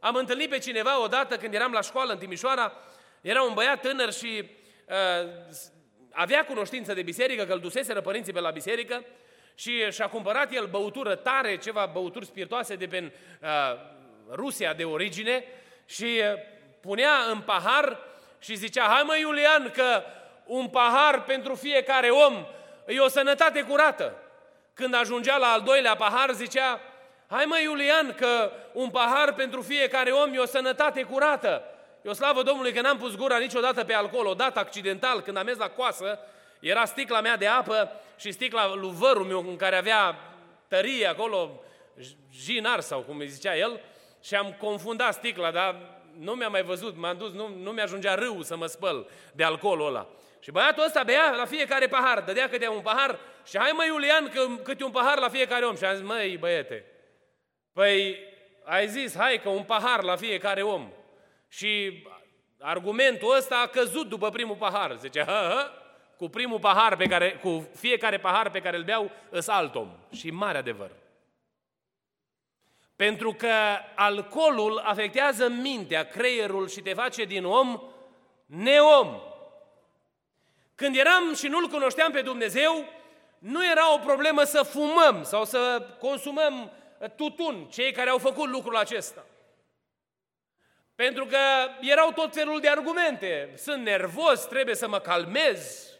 Am 0.00 0.14
întâlnit 0.14 0.50
pe 0.50 0.58
cineva 0.58 1.02
odată 1.02 1.36
când 1.36 1.54
eram 1.54 1.72
la 1.72 1.80
școală 1.80 2.12
în 2.12 2.18
Timișoara, 2.18 2.72
era 3.20 3.42
un 3.42 3.54
băiat 3.54 3.80
tânăr 3.80 4.12
și 4.12 4.42
uh, 4.42 4.48
avea 6.10 6.44
cunoștință 6.44 6.94
de 6.94 7.02
biserică, 7.02 7.44
că 7.44 7.52
îl 7.52 7.60
duseseră 7.60 8.00
părinții 8.00 8.32
pe 8.32 8.40
la 8.40 8.50
biserică 8.50 9.04
și 9.54 9.90
și-a 9.90 10.08
cumpărat 10.08 10.52
el 10.52 10.66
băutură 10.66 11.14
tare, 11.14 11.56
ceva 11.56 11.90
băuturi 11.92 12.26
spiritoase 12.26 12.74
de 12.74 12.86
pe 12.86 13.12
uh, 13.42 13.48
Rusia 14.30 14.74
de 14.74 14.84
origine 14.84 15.44
și 15.86 16.04
uh, 16.04 16.38
punea 16.80 17.12
în 17.30 17.40
pahar 17.40 17.98
și 18.38 18.54
zicea, 18.54 18.82
hai 18.84 19.02
mă 19.06 19.16
Iulian 19.16 19.70
că 19.70 20.02
un 20.44 20.68
pahar 20.68 21.22
pentru 21.22 21.54
fiecare 21.54 22.08
om 22.08 22.46
e 22.86 23.00
o 23.00 23.08
sănătate 23.08 23.62
curată. 23.62 24.14
Când 24.74 24.94
ajungea 24.94 25.36
la 25.36 25.46
al 25.46 25.62
doilea 25.62 25.96
pahar, 25.96 26.32
zicea, 26.32 26.80
hai 27.26 27.44
mă 27.44 27.58
Iulian, 27.62 28.14
că 28.14 28.52
un 28.72 28.90
pahar 28.90 29.34
pentru 29.34 29.62
fiecare 29.62 30.10
om 30.10 30.34
e 30.34 30.38
o 30.38 30.46
sănătate 30.46 31.02
curată. 31.02 31.62
Eu 32.06 32.12
slavă 32.12 32.42
Domnului 32.42 32.72
că 32.72 32.80
n-am 32.80 32.98
pus 32.98 33.16
gura 33.16 33.38
niciodată 33.38 33.84
pe 33.84 33.92
alcool, 33.92 34.26
odată 34.26 34.58
accidental, 34.58 35.20
când 35.20 35.36
am 35.36 35.44
mers 35.44 35.58
la 35.58 35.68
coasă, 35.68 36.18
era 36.60 36.84
sticla 36.84 37.20
mea 37.20 37.36
de 37.36 37.46
apă 37.46 37.90
și 38.16 38.32
sticla 38.32 38.74
lui 38.74 38.92
vărul 38.94 39.24
meu 39.24 39.48
în 39.48 39.56
care 39.56 39.76
avea 39.76 40.18
tărie 40.68 41.06
acolo, 41.06 41.62
jinar 42.32 42.80
sau 42.80 43.00
cum 43.00 43.18
îi 43.18 43.28
zicea 43.28 43.56
el, 43.56 43.80
și 44.22 44.34
am 44.34 44.56
confundat 44.58 45.14
sticla, 45.14 45.50
dar 45.50 45.76
nu 46.18 46.32
mi-a 46.32 46.48
mai 46.48 46.62
văzut, 46.62 46.96
m-am 46.96 47.16
dus, 47.16 47.32
nu, 47.32 47.48
nu 47.62 47.70
mi-ajungea 47.70 48.14
râu 48.14 48.42
să 48.42 48.56
mă 48.56 48.66
spăl 48.66 49.08
de 49.32 49.44
alcoolul 49.44 49.86
ăla. 49.86 50.08
Și 50.40 50.50
băiatul 50.50 50.84
ăsta 50.84 51.02
bea 51.02 51.34
la 51.36 51.44
fiecare 51.44 51.86
pahar, 51.86 52.20
dădea 52.20 52.48
câte 52.48 52.68
un 52.68 52.80
pahar 52.80 53.18
și 53.46 53.58
hai 53.58 53.70
mă 53.74 53.84
Iulian 53.84 54.28
că 54.34 54.46
câte 54.62 54.84
un 54.84 54.90
pahar 54.90 55.18
la 55.18 55.28
fiecare 55.28 55.64
om. 55.64 55.76
Și 55.76 55.84
am 55.84 55.94
zis, 55.94 56.04
măi 56.04 56.36
băiete, 56.36 56.84
păi 57.72 58.18
ai 58.64 58.88
zis, 58.88 59.16
hai 59.16 59.40
că 59.42 59.48
un 59.48 59.62
pahar 59.62 60.02
la 60.02 60.16
fiecare 60.16 60.62
om. 60.62 60.90
Și 61.56 62.02
argumentul 62.60 63.36
ăsta 63.36 63.56
a 63.56 63.66
căzut 63.66 64.08
după 64.08 64.30
primul 64.30 64.56
pahar. 64.56 64.96
Zice, 64.98 65.20
hă, 65.20 65.48
hă, 65.54 65.70
cu 66.16 66.28
primul 66.28 66.58
pahar 66.58 66.96
pe 66.96 67.06
care, 67.06 67.32
cu 67.32 67.68
fiecare 67.74 68.18
pahar 68.18 68.50
pe 68.50 68.60
care 68.60 68.76
îl 68.76 68.84
beau, 68.84 69.10
îs 69.30 69.48
alt 69.48 69.74
om. 69.74 69.88
Și 70.12 70.30
mare 70.30 70.58
adevăr. 70.58 70.90
Pentru 72.96 73.32
că 73.32 73.52
alcoolul 73.94 74.78
afectează 74.78 75.48
mintea, 75.48 76.04
creierul 76.04 76.68
și 76.68 76.80
te 76.80 76.94
face 76.94 77.24
din 77.24 77.44
om 77.44 77.82
neom. 78.46 79.20
Când 80.74 80.96
eram 80.96 81.34
și 81.34 81.46
nu-L 81.46 81.68
cunoșteam 81.68 82.12
pe 82.12 82.22
Dumnezeu, 82.22 82.84
nu 83.38 83.70
era 83.70 83.94
o 83.94 83.98
problemă 83.98 84.42
să 84.42 84.62
fumăm 84.62 85.22
sau 85.22 85.44
să 85.44 85.88
consumăm 86.00 86.70
tutun, 87.16 87.66
cei 87.70 87.92
care 87.92 88.10
au 88.10 88.18
făcut 88.18 88.48
lucrul 88.48 88.76
acesta. 88.76 89.24
Pentru 90.96 91.24
că 91.24 91.38
erau 91.80 92.12
tot 92.12 92.34
felul 92.34 92.60
de 92.60 92.68
argumente. 92.68 93.52
Sunt 93.56 93.82
nervos, 93.82 94.46
trebuie 94.46 94.74
să 94.74 94.88
mă 94.88 94.98
calmez. 94.98 95.90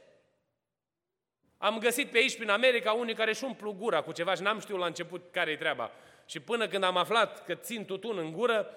Am 1.59 1.79
găsit 1.79 2.11
pe 2.11 2.19
aici, 2.19 2.37
prin 2.37 2.50
America, 2.50 2.93
unii 2.93 3.15
care 3.15 3.31
își 3.31 3.45
umplu 3.45 3.73
gura 3.73 4.03
cu 4.03 4.12
ceva 4.12 4.35
și 4.35 4.43
n-am 4.43 4.61
știut 4.61 4.79
la 4.79 4.87
început 4.87 5.29
care 5.31 5.50
e 5.50 5.57
treaba. 5.57 5.91
Și 6.26 6.41
până 6.41 6.69
când 6.69 6.85
am 6.85 6.97
aflat 6.97 7.45
că 7.45 7.55
țin 7.55 7.85
tutun 7.85 8.19
în 8.19 8.33
gură 8.33 8.71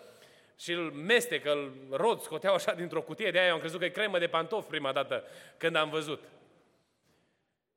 și 0.57 0.71
îl 0.71 0.91
mestecă, 0.91 1.51
îl 1.51 1.73
rod, 1.91 2.21
scoteau 2.21 2.53
așa 2.53 2.73
dintr-o 2.73 3.01
cutie, 3.01 3.31
de 3.31 3.39
aia 3.39 3.51
am 3.51 3.59
crezut 3.59 3.79
că 3.79 3.85
e 3.85 3.89
cremă 3.89 4.19
de 4.19 4.27
pantofi 4.27 4.67
prima 4.67 4.91
dată 4.91 5.23
când 5.57 5.75
am 5.75 5.89
văzut. 5.89 6.23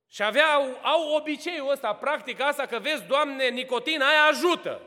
Și 0.08 0.22
aveau, 0.22 0.80
au 0.82 1.14
obiceiul 1.16 1.70
ăsta, 1.70 1.94
practica 1.94 2.46
asta, 2.46 2.66
că 2.66 2.78
vezi, 2.78 3.04
Doamne, 3.04 3.48
nicotina 3.48 4.06
aia 4.06 4.22
ajută. 4.22 4.80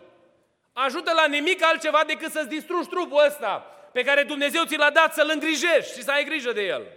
Ajută 0.78 1.14
la 1.14 1.28
nimic 1.28 1.64
altceva 1.64 2.04
decât 2.08 2.32
să-ți 2.32 2.48
distrugi 2.48 2.90
trupul 2.90 3.26
ăsta 3.26 3.60
pe 3.92 4.04
care 4.04 4.24
Dumnezeu 4.24 4.64
ți 4.64 4.78
l-a 4.78 4.90
dat 4.90 5.14
să-l 5.14 5.30
îngrijești 5.34 5.98
și 5.98 6.04
să 6.04 6.12
ai 6.12 6.24
grijă 6.24 6.52
de 6.52 6.62
el. 6.62 6.88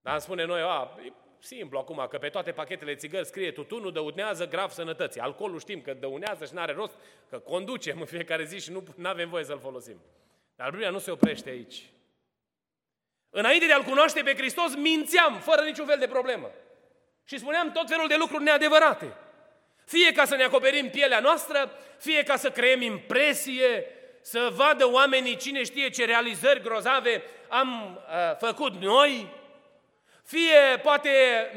Dar 0.00 0.12
îmi 0.12 0.22
spune 0.22 0.44
noi, 0.44 0.60
a, 0.60 0.98
e 1.04 1.12
simplu 1.38 1.78
acum, 1.78 2.06
că 2.10 2.18
pe 2.18 2.28
toate 2.28 2.52
pachetele 2.52 2.94
țigări 2.94 3.26
scrie 3.26 3.52
tutunul 3.52 3.92
dăunează 3.92 4.48
grav 4.48 4.70
sănătății. 4.70 5.20
Alcoolul 5.20 5.60
știm 5.60 5.80
că 5.80 5.94
dăunează 5.94 6.44
și 6.44 6.54
nu 6.54 6.60
are 6.60 6.72
rost, 6.72 6.94
că 7.28 7.38
conducem 7.38 8.00
în 8.00 8.06
fiecare 8.06 8.44
zi 8.44 8.58
și 8.58 8.70
nu 8.70 9.08
avem 9.08 9.28
voie 9.28 9.44
să-l 9.44 9.60
folosim. 9.60 10.00
Dar 10.56 10.70
Biblia 10.70 10.90
nu 10.90 10.98
se 10.98 11.10
oprește 11.10 11.50
aici. 11.50 11.82
Înainte 13.30 13.66
de 13.66 13.72
a-L 13.72 13.82
cunoaște 13.82 14.22
pe 14.22 14.34
Hristos, 14.34 14.74
mințeam 14.74 15.38
fără 15.38 15.62
niciun 15.62 15.86
fel 15.86 15.98
de 15.98 16.08
problemă. 16.08 16.50
Și 17.24 17.38
spuneam 17.38 17.72
tot 17.72 17.88
felul 17.88 18.08
de 18.08 18.16
lucruri 18.16 18.42
neadevărate. 18.42 19.16
Fie 19.86 20.12
ca 20.12 20.24
să 20.24 20.36
ne 20.36 20.44
acoperim 20.44 20.90
pielea 20.90 21.20
noastră, 21.20 21.72
fie 21.98 22.22
ca 22.22 22.36
să 22.36 22.50
creăm 22.50 22.80
impresie, 22.80 23.86
să 24.20 24.52
vadă 24.54 24.90
oamenii 24.90 25.36
cine 25.36 25.64
știe 25.64 25.88
ce 25.88 26.04
realizări 26.04 26.62
grozave 26.62 27.22
am 27.48 27.98
uh, 27.98 28.36
făcut 28.38 28.74
noi, 28.80 29.26
fie 30.24 30.78
poate 30.82 31.10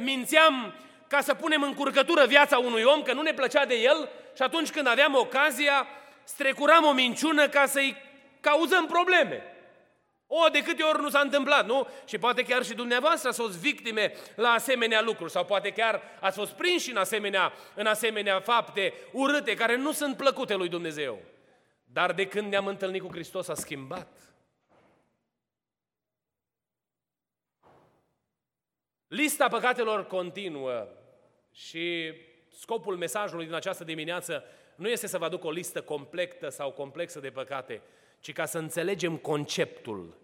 mințeam 0.04 0.74
ca 1.08 1.22
să 1.22 1.34
punem 1.34 1.64
în 1.64 1.74
curcătură 1.74 2.26
viața 2.26 2.58
unui 2.58 2.84
om, 2.84 3.02
că 3.02 3.14
nu 3.14 3.22
ne 3.22 3.34
plăcea 3.34 3.66
de 3.66 3.76
el 3.76 4.10
și 4.36 4.42
atunci 4.42 4.70
când 4.70 4.88
aveam 4.88 5.16
ocazia, 5.16 5.88
strecuram 6.24 6.86
o 6.86 6.92
minciună 6.92 7.48
ca 7.48 7.66
să-i 7.66 7.96
cauzăm 8.40 8.86
probleme. 8.86 9.44
O, 10.32 10.50
de 10.50 10.62
câte 10.62 10.84
ori 10.84 11.02
nu 11.02 11.10
s-a 11.10 11.20
întâmplat, 11.20 11.66
nu? 11.66 11.88
Și 12.06 12.18
poate 12.18 12.44
chiar 12.44 12.64
și 12.64 12.74
dumneavoastră 12.74 13.30
ați 13.30 13.40
fost 13.40 13.58
victime 13.58 14.14
la 14.36 14.50
asemenea 14.50 15.02
lucruri 15.02 15.32
sau 15.32 15.46
poate 15.46 15.72
chiar 15.72 16.02
ați 16.20 16.38
fost 16.38 16.52
prinși 16.52 16.90
în 16.90 16.98
asemenea, 16.98 17.54
în 17.76 17.86
asemenea 17.86 18.40
fapte 18.40 18.94
urâte 19.12 19.54
care 19.54 19.76
nu 19.76 19.92
sunt 19.92 20.18
plăcute 20.18 20.56
lui 20.56 20.70
Dumnezeu. 20.70 21.20
Dar 21.84 22.14
de 22.14 22.28
când 22.28 22.52
ne-am 22.52 22.68
întâlnit 22.68 23.02
cu 23.02 23.12
Hristos 23.12 23.48
a 23.48 23.54
schimbat. 23.54 24.08
Lista 29.08 29.48
păcatelor 29.48 30.08
continuă 30.08 30.88
și 31.52 32.14
scopul 32.60 32.98
mesajului 32.98 33.46
din 33.46 33.54
această 33.54 33.84
dimineață 33.84 34.44
nu 34.76 34.90
este 34.90 35.08
să 35.08 35.18
vă 35.18 35.26
aduc 35.26 35.44
o 35.44 35.52
listă 35.52 35.82
completă 35.82 36.50
sau 36.50 36.72
complexă 36.72 37.20
de 37.20 37.30
păcate, 37.30 37.82
ci 38.20 38.34
ca 38.34 38.46
să 38.46 38.58
înțelegem 38.58 39.18
conceptul. 39.18 40.18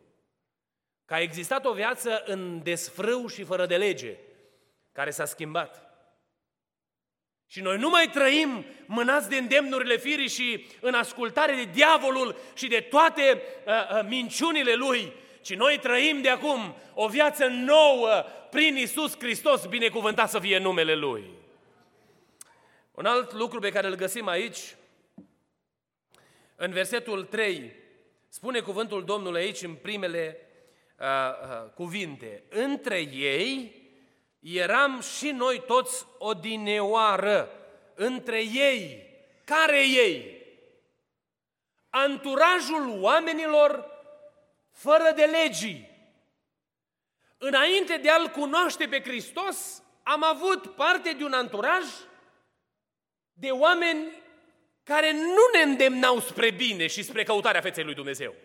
Că 1.06 1.14
a 1.14 1.20
existat 1.20 1.66
o 1.66 1.74
viață 1.74 2.24
în 2.25 2.64
desfrâu 2.64 3.28
și 3.28 3.44
fără 3.44 3.66
de 3.66 3.78
lege, 3.78 4.18
care 4.92 5.10
s-a 5.10 5.25
schimbat. 5.25 5.86
Și 7.48 7.62
noi 7.62 7.78
nu 7.78 7.90
mai 7.90 8.10
trăim 8.10 8.66
mânați 8.86 9.30
de 9.30 9.38
îndemnurile 9.38 9.98
firii 9.98 10.30
și 10.30 10.68
în 10.82 10.94
ascultare 10.94 11.56
de 11.56 11.64
diavolul 11.74 12.36
și 12.54 12.68
de 12.68 12.80
toate 12.80 13.42
uh, 13.66 13.74
uh, 13.74 14.06
minciunile 14.08 14.74
lui, 14.74 15.14
ci 15.42 15.56
noi 15.56 15.80
trăim 15.80 16.22
de 16.22 16.30
acum 16.30 16.75
o 16.94 17.08
viață 17.08 17.46
nouă 17.46 18.24
prin 18.50 18.75
Isus 18.78 19.18
Hristos, 19.20 19.66
binecuvântat 19.66 20.30
să 20.30 20.40
fie 20.40 20.58
numele 20.58 20.96
Lui. 20.96 21.24
Un 22.92 23.06
alt 23.06 23.34
lucru 23.34 23.60
pe 23.60 23.72
care 23.72 23.88
îl 23.88 23.96
găsim 23.96 24.28
aici, 24.28 24.75
în 26.56 26.72
versetul 26.72 27.24
3, 27.24 27.72
spune 28.36 28.60
cuvântul 28.60 29.06
Domnului 29.06 29.42
aici 29.42 29.62
în 29.62 29.75
primele 29.75 30.38
uh, 31.00 31.06
uh, 31.06 31.70
cuvinte. 31.74 32.44
Între 32.50 33.00
ei 33.00 33.75
eram 34.39 35.01
și 35.01 35.32
noi 35.32 35.63
toți 35.68 36.06
odineoară. 36.18 37.50
Între 37.94 38.42
ei. 38.42 39.10
Care 39.46 39.88
ei? 39.88 40.44
Anturajul 41.89 43.01
oamenilor 43.01 43.86
fără 44.72 45.12
de 45.15 45.24
legii. 45.24 45.89
Înainte 47.38 47.98
de 47.98 48.10
a-L 48.10 48.27
cunoaște 48.27 48.88
pe 48.88 49.01
Hristos, 49.01 49.84
am 50.04 50.24
avut 50.24 50.75
parte 50.75 51.12
de 51.12 51.24
un 51.24 51.34
anturaj 51.34 51.86
de 53.34 53.50
oameni 53.50 54.24
care 54.86 55.12
nu 55.12 55.58
ne 55.58 55.72
îndemnau 55.72 56.20
spre 56.20 56.51
bine 56.51 56.88
și 56.88 57.04
spre 57.04 57.24
căutarea 57.24 57.62
feței 57.62 57.84
lui 57.84 57.94
Dumnezeu. 57.94 58.36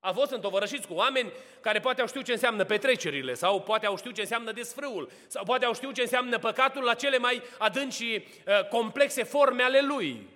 A 0.00 0.12
fost 0.12 0.30
întovărășiți 0.30 0.86
cu 0.86 0.94
oameni 0.94 1.32
care 1.60 1.80
poate 1.80 2.00
au 2.00 2.06
știut 2.06 2.24
ce 2.24 2.32
înseamnă 2.32 2.64
petrecerile, 2.64 3.34
sau 3.34 3.62
poate 3.62 3.86
au 3.86 3.96
știut 3.96 4.14
ce 4.14 4.20
înseamnă 4.20 4.52
desfrâul, 4.52 5.10
sau 5.26 5.44
poate 5.44 5.64
au 5.64 5.74
știut 5.74 5.94
ce 5.94 6.00
înseamnă 6.00 6.38
păcatul 6.38 6.82
la 6.82 6.94
cele 6.94 7.18
mai 7.18 7.42
adânci 7.58 7.94
și 7.94 8.24
uh, 8.46 8.68
complexe 8.68 9.22
forme 9.22 9.62
ale 9.62 9.80
lui. 9.80 10.28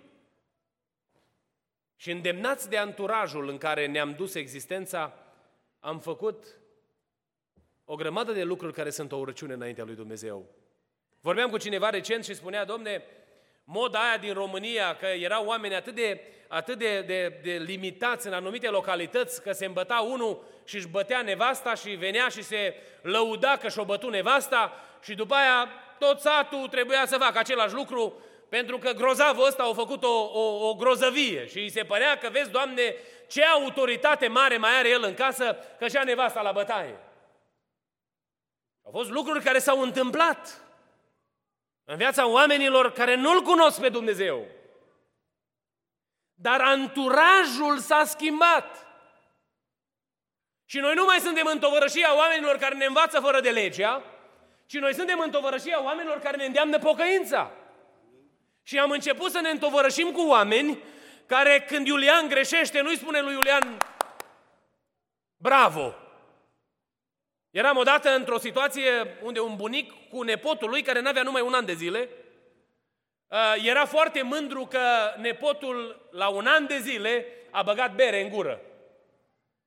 Și 1.97 2.11
îndemnați 2.11 2.69
de 2.69 2.77
anturajul 2.77 3.49
în 3.49 3.59
care 3.59 3.87
ne-am 3.87 4.15
dus 4.15 4.35
existența, 4.35 5.19
am 5.81 5.99
făcut 5.99 6.45
o 7.85 7.95
grămadă 7.95 8.33
de 8.33 8.43
lucruri 8.43 8.73
care 8.73 8.91
sunt 8.91 9.13
o 9.13 9.17
urăciune 9.17 9.53
înaintea 9.53 9.85
lui 9.85 9.95
Dumnezeu. 9.95 10.47
Vorbeam 11.21 11.51
cu 11.51 11.57
cineva 11.57 11.91
recent 11.91 12.25
și 12.25 12.35
spunea, 12.35 12.65
domne, 12.65 13.03
moda 13.71 13.99
aia 13.99 14.17
din 14.17 14.33
România, 14.33 14.97
că 14.97 15.07
erau 15.07 15.47
oameni 15.47 15.75
atât 15.75 15.95
de, 15.95 16.21
atât 16.49 16.79
de, 16.79 17.01
de, 17.01 17.41
de 17.43 17.51
limitați 17.51 18.27
în 18.27 18.33
anumite 18.33 18.69
localități, 18.69 19.43
că 19.43 19.53
se 19.53 19.65
îmbăta 19.65 20.07
unul 20.11 20.45
și 20.65 20.77
își 20.77 20.89
bătea 20.89 21.23
nevasta 21.23 21.75
și 21.75 21.91
venea 21.91 22.29
și 22.29 22.43
se 22.43 22.75
lăuda 23.03 23.57
că 23.57 23.69
și-o 23.69 23.85
bătu 23.85 24.09
nevasta 24.09 24.73
și 25.03 25.15
după 25.15 25.35
aia 25.35 25.69
tot 25.99 26.21
satul 26.21 26.69
trebuia 26.69 27.07
să 27.07 27.17
facă 27.19 27.39
același 27.39 27.75
lucru 27.75 28.23
pentru 28.49 28.79
că 28.79 28.91
grozavul 28.91 29.47
ăsta 29.47 29.63
a 29.63 29.73
făcut 29.73 30.05
o, 30.05 30.31
o, 30.33 30.69
o 30.69 30.75
grozăvie 30.75 31.47
și 31.47 31.59
îi 31.59 31.71
se 31.71 31.83
părea 31.83 32.19
că, 32.19 32.29
vezi, 32.33 32.51
Doamne, 32.51 32.95
ce 33.29 33.45
autoritate 33.45 34.29
mare 34.29 34.57
mai 34.57 34.79
are 34.79 34.89
el 34.89 35.03
în 35.05 35.15
casă 35.15 35.57
că 35.79 35.89
și-a 35.89 36.03
nevasta 36.03 36.41
la 36.43 36.53
bătaie. 36.53 36.99
Au 38.85 38.91
fost 38.93 39.11
lucruri 39.11 39.45
care 39.45 39.59
s-au 39.59 39.81
întâmplat 39.81 40.68
în 41.91 41.97
viața 41.97 42.27
oamenilor 42.27 42.93
care 42.93 43.15
nu-L 43.15 43.43
cunosc 43.43 43.81
pe 43.81 43.89
Dumnezeu. 43.89 44.47
Dar 46.35 46.61
anturajul 46.61 47.79
s-a 47.79 48.05
schimbat. 48.05 48.87
Și 50.65 50.79
noi 50.79 50.95
nu 50.95 51.05
mai 51.05 51.19
suntem 51.19 51.47
în 51.47 51.59
tovărășia 51.59 52.17
oamenilor 52.17 52.57
care 52.57 52.75
ne 52.75 52.85
învață 52.85 53.21
fără 53.21 53.41
de 53.41 53.51
legea, 53.51 54.03
ci 54.67 54.79
noi 54.79 54.95
suntem 54.95 55.19
în 55.19 55.31
tovărășia 55.31 55.83
oamenilor 55.83 56.19
care 56.19 56.37
ne 56.37 56.45
îndeamnă 56.45 56.79
pocăința. 56.79 57.51
Și 58.63 58.79
am 58.79 58.91
început 58.91 59.31
să 59.31 59.41
ne 59.41 59.49
întovărășim 59.49 60.13
cu 60.13 60.21
oameni 60.21 60.83
care 61.27 61.61
când 61.61 61.87
Iulian 61.87 62.29
greșește, 62.29 62.81
nu-i 62.81 62.97
spune 62.97 63.21
lui 63.21 63.33
Iulian, 63.33 63.77
bravo, 65.37 65.95
Eram 67.51 67.77
odată 67.77 68.15
într-o 68.15 68.39
situație 68.39 69.17
unde 69.23 69.41
un 69.41 69.57
bunic 69.57 69.93
cu 70.11 70.23
nepotul 70.23 70.69
lui, 70.69 70.83
care 70.83 71.01
n-avea 71.01 71.23
numai 71.23 71.43
un 71.43 71.55
an 71.55 71.65
de 71.65 71.73
zile, 71.73 72.09
uh, 73.29 73.55
era 73.65 73.85
foarte 73.85 74.23
mândru 74.23 74.67
că 74.67 74.81
nepotul 75.17 76.09
la 76.11 76.29
un 76.29 76.47
an 76.47 76.67
de 76.67 76.79
zile 76.79 77.27
a 77.51 77.63
băgat 77.63 77.95
bere 77.95 78.23
în 78.23 78.29
gură. 78.29 78.61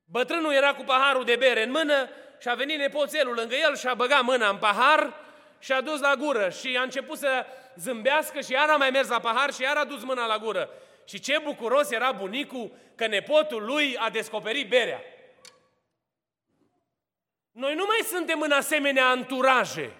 Bătrânul 0.06 0.54
era 0.54 0.74
cu 0.74 0.84
paharul 0.84 1.24
de 1.24 1.36
bere 1.36 1.64
în 1.64 1.72
mână 1.72 2.10
și 2.40 2.48
a 2.48 2.54
venit 2.54 2.78
nepoțelul 2.78 3.36
lângă 3.36 3.56
el 3.56 3.76
și 3.76 3.88
a 3.88 3.94
băgat 3.94 4.24
mâna 4.24 4.50
în 4.50 4.58
pahar 4.58 5.14
și 5.60 5.72
a 5.72 5.82
dus 5.82 6.00
la 6.00 6.16
gură 6.16 6.50
și 6.50 6.78
a 6.80 6.82
început 6.82 7.18
să 7.18 7.46
zâmbească 7.76 8.42
și 8.42 8.52
iar 8.52 8.70
a 8.70 8.76
mai 8.76 8.90
mers 8.90 9.08
la 9.08 9.20
pahar 9.20 9.54
și 9.54 9.62
iar 9.62 9.78
a 9.78 9.86
dus 9.86 10.04
mâna 10.04 10.26
la 10.26 10.38
gură. 10.38 10.70
Și 11.06 11.20
ce 11.20 11.40
bucuros 11.44 11.92
era 11.92 12.12
bunicul 12.12 12.72
că 12.96 13.08
nepotul 13.08 13.64
lui 13.64 13.98
a 13.98 14.10
descoperit 14.10 14.70
berea. 14.70 15.02
Noi 17.52 17.76
nu 17.76 17.86
mai 17.88 18.00
suntem 18.08 18.42
în 18.42 18.52
asemenea 18.52 19.08
anturaje. 19.08 19.96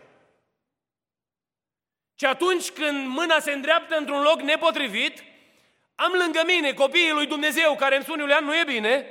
Și 2.16 2.26
atunci 2.26 2.72
când 2.72 3.08
mâna 3.08 3.40
se 3.40 3.52
îndreaptă 3.52 3.96
într-un 3.96 4.22
loc 4.22 4.42
nepotrivit, 4.42 5.24
am 5.96 6.12
lângă 6.12 6.42
mine 6.46 6.74
copiii 6.74 7.12
lui 7.12 7.26
Dumnezeu 7.26 7.76
care 7.76 7.96
îmi 7.96 8.04
spun, 8.04 8.20
Iulian, 8.20 8.44
nu 8.44 8.56
e 8.56 8.64
bine. 8.64 9.06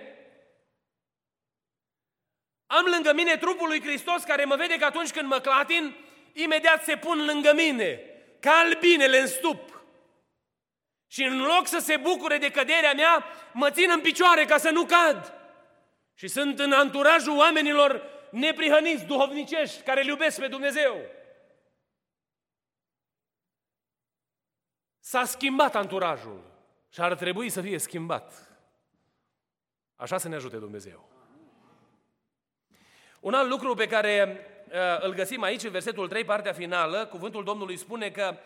Am 2.67 2.85
lângă 2.85 3.13
mine 3.13 3.37
trupul 3.37 3.69
lui 3.69 3.83
Hristos 3.83 4.23
care 4.23 4.45
mă 4.45 4.57
vede 4.57 4.77
că 4.77 4.85
atunci 4.85 5.11
când 5.11 5.29
mă 5.29 5.39
clatin, 5.39 5.97
imediat 6.33 6.85
se 6.85 6.97
pun 6.97 7.25
lângă 7.25 7.53
mine, 7.55 8.01
ca 8.41 8.53
albinele 8.53 9.21
în 9.21 9.27
stup. 9.27 9.83
Și 11.07 11.23
în 11.23 11.43
loc 11.43 11.67
să 11.67 11.79
se 11.79 11.97
bucure 11.97 12.39
de 12.39 12.51
căderea 12.51 12.93
mea, 12.93 13.25
mă 13.53 13.71
țin 13.71 13.91
în 13.91 14.01
picioare 14.01 14.45
ca 14.45 14.59
să 14.59 14.71
nu 14.71 14.85
cad. 14.85 15.35
Și 16.15 16.29
sunt 16.29 16.59
în 16.59 16.73
anturajul 16.73 17.37
oamenilor 17.37 18.20
neprihăniți, 18.31 19.05
duhovnicești, 19.05 19.83
care 19.83 20.01
îl 20.01 20.07
iubesc 20.07 20.41
pe 20.41 20.47
Dumnezeu. 20.47 20.97
S-a 24.99 25.25
schimbat 25.25 25.75
anturajul 25.75 26.43
și 26.93 27.01
ar 27.01 27.15
trebui 27.15 27.49
să 27.49 27.61
fie 27.61 27.79
schimbat. 27.79 28.51
Așa 29.97 30.19
să 30.19 30.29
ne 30.29 30.35
ajute 30.35 30.57
Dumnezeu. 30.57 31.09
Un 33.21 33.35
alt 33.35 33.49
lucru 33.49 33.75
pe 33.75 33.87
care 33.87 34.47
uh, 34.69 35.03
îl 35.05 35.15
găsim 35.15 35.43
aici, 35.43 35.63
în 35.63 35.71
versetul 35.71 36.09
3, 36.09 36.25
partea 36.25 36.53
finală, 36.53 37.07
cuvântul 37.07 37.45
Domnului 37.45 37.77
spune 37.77 38.11
că, 38.11 38.37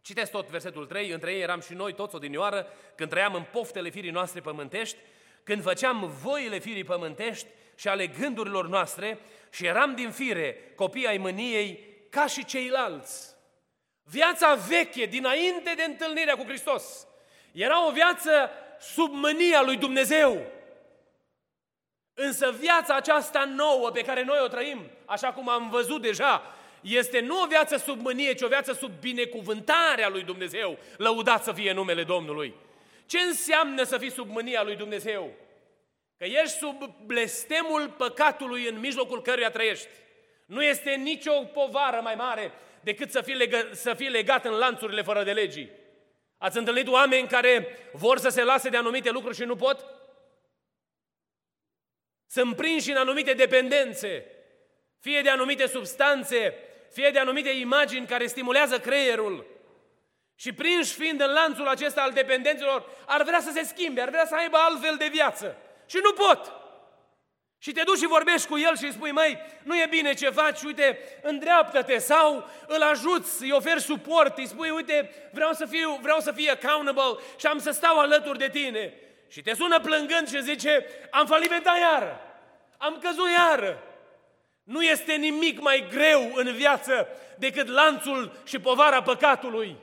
citesc 0.00 0.30
tot 0.30 0.48
versetul 0.48 0.86
3, 0.86 1.10
între 1.10 1.32
ei 1.32 1.40
eram 1.40 1.60
și 1.60 1.74
noi 1.74 1.94
toți 1.94 2.14
odinioară, 2.14 2.66
când 2.94 3.10
trăiam 3.10 3.34
în 3.34 3.44
poftele 3.52 3.90
firii 3.90 4.10
noastre 4.10 4.40
pământești, 4.40 4.96
când 5.42 5.62
făceam 5.62 6.10
voile 6.22 6.58
firii 6.58 6.84
pământești 6.84 7.46
și 7.80 7.88
ale 7.88 8.06
gândurilor 8.06 8.68
noastre 8.68 9.18
și 9.50 9.66
eram 9.66 9.94
din 9.94 10.10
fire 10.10 10.72
copii 10.76 11.06
ai 11.06 11.18
mâniei 11.18 11.84
ca 12.10 12.26
și 12.26 12.44
ceilalți. 12.44 13.34
Viața 14.02 14.54
veche, 14.54 15.04
dinainte 15.04 15.72
de 15.76 15.82
întâlnirea 15.82 16.36
cu 16.36 16.44
Hristos, 16.44 17.06
era 17.52 17.86
o 17.86 17.90
viață 17.90 18.50
sub 18.80 19.12
mânia 19.12 19.62
lui 19.62 19.76
Dumnezeu. 19.76 20.46
Însă 22.14 22.50
viața 22.50 22.94
aceasta 22.94 23.44
nouă 23.44 23.90
pe 23.90 24.02
care 24.02 24.24
noi 24.24 24.38
o 24.42 24.48
trăim, 24.48 24.90
așa 25.04 25.32
cum 25.32 25.48
am 25.48 25.70
văzut 25.70 26.02
deja, 26.02 26.54
este 26.80 27.20
nu 27.20 27.42
o 27.42 27.46
viață 27.46 27.76
sub 27.76 28.00
mânie, 28.00 28.34
ci 28.34 28.42
o 28.42 28.48
viață 28.48 28.72
sub 28.72 28.90
binecuvântarea 29.00 30.08
lui 30.08 30.22
Dumnezeu. 30.22 30.78
Lăudat 30.96 31.44
să 31.44 31.52
fie 31.52 31.72
numele 31.72 32.04
Domnului. 32.04 32.54
Ce 33.06 33.18
înseamnă 33.18 33.82
să 33.82 33.98
fii 33.98 34.10
sub 34.10 34.30
mânia 34.30 34.62
lui 34.62 34.76
Dumnezeu? 34.76 35.30
Că 36.20 36.26
ești 36.26 36.56
sub 36.56 36.84
blestemul 37.04 37.88
păcatului 37.88 38.68
în 38.68 38.78
mijlocul 38.78 39.22
căruia 39.22 39.50
trăiești. 39.50 39.88
Nu 40.46 40.62
este 40.62 40.90
nicio 40.90 41.32
povară 41.32 42.00
mai 42.00 42.14
mare 42.14 42.52
decât 42.80 43.10
să 43.10 43.20
fii, 43.20 43.34
legă, 43.34 43.68
să 43.72 43.94
fii 43.94 44.08
legat 44.08 44.44
în 44.44 44.52
lanțurile 44.52 45.02
fără 45.02 45.22
de 45.22 45.32
legii. 45.32 45.70
Ați 46.38 46.58
întâlnit 46.58 46.88
oameni 46.88 47.28
care 47.28 47.78
vor 47.92 48.18
să 48.18 48.28
se 48.28 48.42
lase 48.42 48.68
de 48.68 48.76
anumite 48.76 49.10
lucruri 49.10 49.36
și 49.36 49.44
nu 49.44 49.56
pot? 49.56 49.84
Sunt 52.26 52.56
prinși 52.56 52.90
în 52.90 52.96
anumite 52.96 53.32
dependențe, 53.32 54.26
fie 54.98 55.20
de 55.22 55.30
anumite 55.30 55.66
substanțe, 55.66 56.54
fie 56.92 57.10
de 57.10 57.18
anumite 57.18 57.50
imagini 57.50 58.06
care 58.06 58.26
stimulează 58.26 58.78
creierul. 58.78 59.46
Și 60.34 60.52
prinși 60.52 60.94
fiind 60.94 61.20
în 61.20 61.32
lanțul 61.32 61.68
acesta 61.68 62.02
al 62.02 62.12
dependenților, 62.12 62.84
ar 63.06 63.22
vrea 63.22 63.40
să 63.40 63.50
se 63.54 63.62
schimbe, 63.62 64.00
ar 64.00 64.08
vrea 64.08 64.26
să 64.26 64.34
aibă 64.34 64.56
altfel 64.56 64.96
de 64.96 65.08
viață. 65.12 65.56
Și 65.90 65.98
nu 66.02 66.12
pot. 66.12 66.52
Și 67.58 67.72
te 67.72 67.82
duci 67.82 67.98
și 67.98 68.06
vorbești 68.06 68.48
cu 68.48 68.58
el 68.58 68.76
și 68.76 68.84
îi 68.84 68.92
spui, 68.92 69.10
măi, 69.10 69.38
nu 69.62 69.76
e 69.76 69.86
bine 69.90 70.14
ce 70.14 70.30
faci, 70.30 70.62
uite, 70.62 70.98
îndreaptă-te 71.22 71.98
sau 71.98 72.48
îl 72.66 72.82
ajuți, 72.82 73.42
îi 73.42 73.52
oferi 73.52 73.80
suport, 73.80 74.38
îi 74.38 74.46
spui, 74.46 74.70
uite, 74.70 75.28
vreau 75.32 75.52
să 75.52 75.66
fiu, 75.66 75.98
vreau 76.02 76.20
să 76.20 76.32
fie 76.32 76.50
accountable 76.50 77.22
și 77.38 77.46
am 77.46 77.58
să 77.58 77.70
stau 77.70 77.98
alături 77.98 78.38
de 78.38 78.48
tine. 78.48 78.94
Și 79.28 79.42
te 79.42 79.54
sună 79.54 79.80
plângând 79.80 80.28
și 80.28 80.42
zice, 80.42 80.86
am 81.10 81.26
falimentat 81.26 81.78
iară, 81.78 82.20
am 82.78 82.98
căzut 83.02 83.28
iară. 83.30 83.82
Nu 84.62 84.82
este 84.82 85.12
nimic 85.12 85.60
mai 85.60 85.86
greu 85.90 86.30
în 86.34 86.52
viață 86.52 87.08
decât 87.38 87.68
lanțul 87.68 88.32
și 88.44 88.58
povara 88.58 89.02
păcatului. 89.02 89.76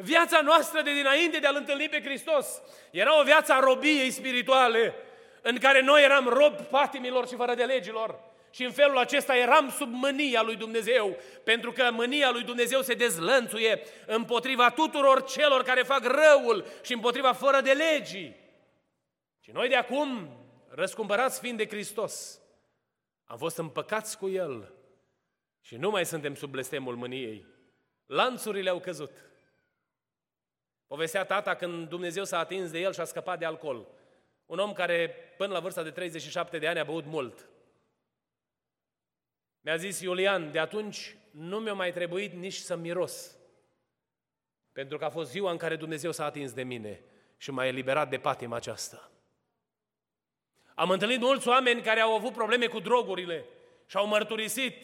Viața 0.00 0.40
noastră 0.40 0.82
de 0.82 0.92
dinainte 0.92 1.38
de 1.38 1.46
a-L 1.46 1.56
întâlni 1.56 1.88
pe 1.88 2.02
Hristos 2.02 2.62
era 2.90 3.20
o 3.20 3.22
viață 3.22 3.52
a 3.52 3.60
robiei 3.60 4.10
spirituale, 4.10 4.94
în 5.42 5.58
care 5.58 5.80
noi 5.80 6.02
eram 6.02 6.28
rob 6.28 6.60
patimilor 6.60 7.28
și 7.28 7.34
fără 7.34 7.54
de 7.54 7.64
legilor. 7.64 8.20
Și 8.50 8.64
în 8.64 8.72
felul 8.72 8.98
acesta 8.98 9.36
eram 9.36 9.70
sub 9.70 9.92
mânia 9.92 10.42
lui 10.42 10.56
Dumnezeu, 10.56 11.16
pentru 11.44 11.72
că 11.72 11.90
mânia 11.92 12.30
lui 12.30 12.42
Dumnezeu 12.42 12.82
se 12.82 12.94
dezlănțuie 12.94 13.82
împotriva 14.06 14.70
tuturor 14.70 15.24
celor 15.24 15.62
care 15.62 15.82
fac 15.82 16.04
răul 16.04 16.64
și 16.82 16.92
împotriva 16.92 17.32
fără 17.32 17.60
de 17.60 17.72
legii. 17.72 18.36
Și 19.40 19.50
noi 19.50 19.68
de 19.68 19.76
acum, 19.76 20.28
răscumpărați 20.68 21.40
fiind 21.40 21.58
de 21.58 21.66
Hristos, 21.66 22.40
am 23.24 23.38
fost 23.38 23.56
împăcați 23.56 24.18
cu 24.18 24.28
El 24.28 24.72
și 25.60 25.76
nu 25.76 25.90
mai 25.90 26.06
suntem 26.06 26.34
sub 26.34 26.50
blestemul 26.50 26.96
mâniei. 26.96 27.46
Lanțurile 28.06 28.70
au 28.70 28.80
căzut. 28.80 29.10
Povestea 30.88 31.24
tata 31.24 31.54
când 31.54 31.88
Dumnezeu 31.88 32.24
s-a 32.24 32.38
atins 32.38 32.70
de 32.70 32.78
el 32.78 32.92
și 32.92 33.00
a 33.00 33.04
scăpat 33.04 33.38
de 33.38 33.44
alcool. 33.44 33.86
Un 34.46 34.58
om 34.58 34.72
care 34.72 35.14
până 35.36 35.52
la 35.52 35.60
vârsta 35.60 35.82
de 35.82 35.90
37 35.90 36.58
de 36.58 36.68
ani 36.68 36.78
a 36.78 36.84
băut 36.84 37.04
mult. 37.04 37.48
Mi-a 39.60 39.76
zis 39.76 40.00
Iulian, 40.00 40.52
de 40.52 40.58
atunci 40.58 41.16
nu 41.30 41.58
mi-a 41.58 41.72
mai 41.72 41.92
trebuit 41.92 42.32
nici 42.32 42.54
să 42.54 42.76
miros. 42.76 43.36
Pentru 44.72 44.98
că 44.98 45.04
a 45.04 45.10
fost 45.10 45.30
ziua 45.30 45.50
în 45.50 45.56
care 45.56 45.76
Dumnezeu 45.76 46.12
s-a 46.12 46.24
atins 46.24 46.52
de 46.52 46.62
mine 46.62 47.00
și 47.36 47.50
m-a 47.50 47.66
eliberat 47.66 48.10
de 48.10 48.18
patima 48.18 48.56
aceasta. 48.56 49.10
Am 50.74 50.90
întâlnit 50.90 51.20
mulți 51.20 51.48
oameni 51.48 51.82
care 51.82 52.00
au 52.00 52.14
avut 52.14 52.32
probleme 52.32 52.66
cu 52.66 52.80
drogurile 52.80 53.44
și 53.86 53.96
au 53.96 54.06
mărturisit. 54.06 54.76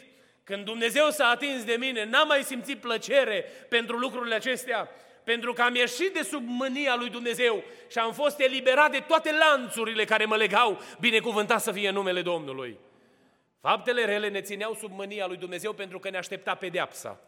Când 0.43 0.64
Dumnezeu 0.64 1.11
s-a 1.11 1.27
atins 1.27 1.64
de 1.64 1.77
mine, 1.79 2.05
n-am 2.05 2.27
mai 2.27 2.43
simțit 2.43 2.81
plăcere 2.81 3.45
pentru 3.69 3.97
lucrurile 3.99 4.35
acestea, 4.35 4.90
pentru 5.24 5.52
că 5.52 5.62
am 5.62 5.74
ieșit 5.74 6.12
de 6.12 6.22
sub 6.22 6.42
mânia 6.46 6.96
lui 6.96 7.10
Dumnezeu 7.10 7.62
și 7.90 7.98
am 7.98 8.12
fost 8.12 8.40
eliberat 8.40 8.90
de 8.90 8.98
toate 8.98 9.30
lanțurile 9.32 10.04
care 10.04 10.24
mă 10.24 10.37
legau, 10.37 10.80
binecuvântat 11.00 11.60
să 11.60 11.72
fie 11.72 11.90
numele 11.90 12.22
Domnului. 12.22 12.78
Faptele 13.60 14.04
rele 14.04 14.28
ne 14.28 14.40
țineau 14.40 14.74
sub 14.74 14.90
mânia 14.92 15.26
lui 15.26 15.37
Dumnezeu 15.37 15.72
pentru 15.72 15.98
că 15.98 16.10
ne 16.10 16.16
aștepta 16.16 16.54
pedeapsa. 16.54 17.20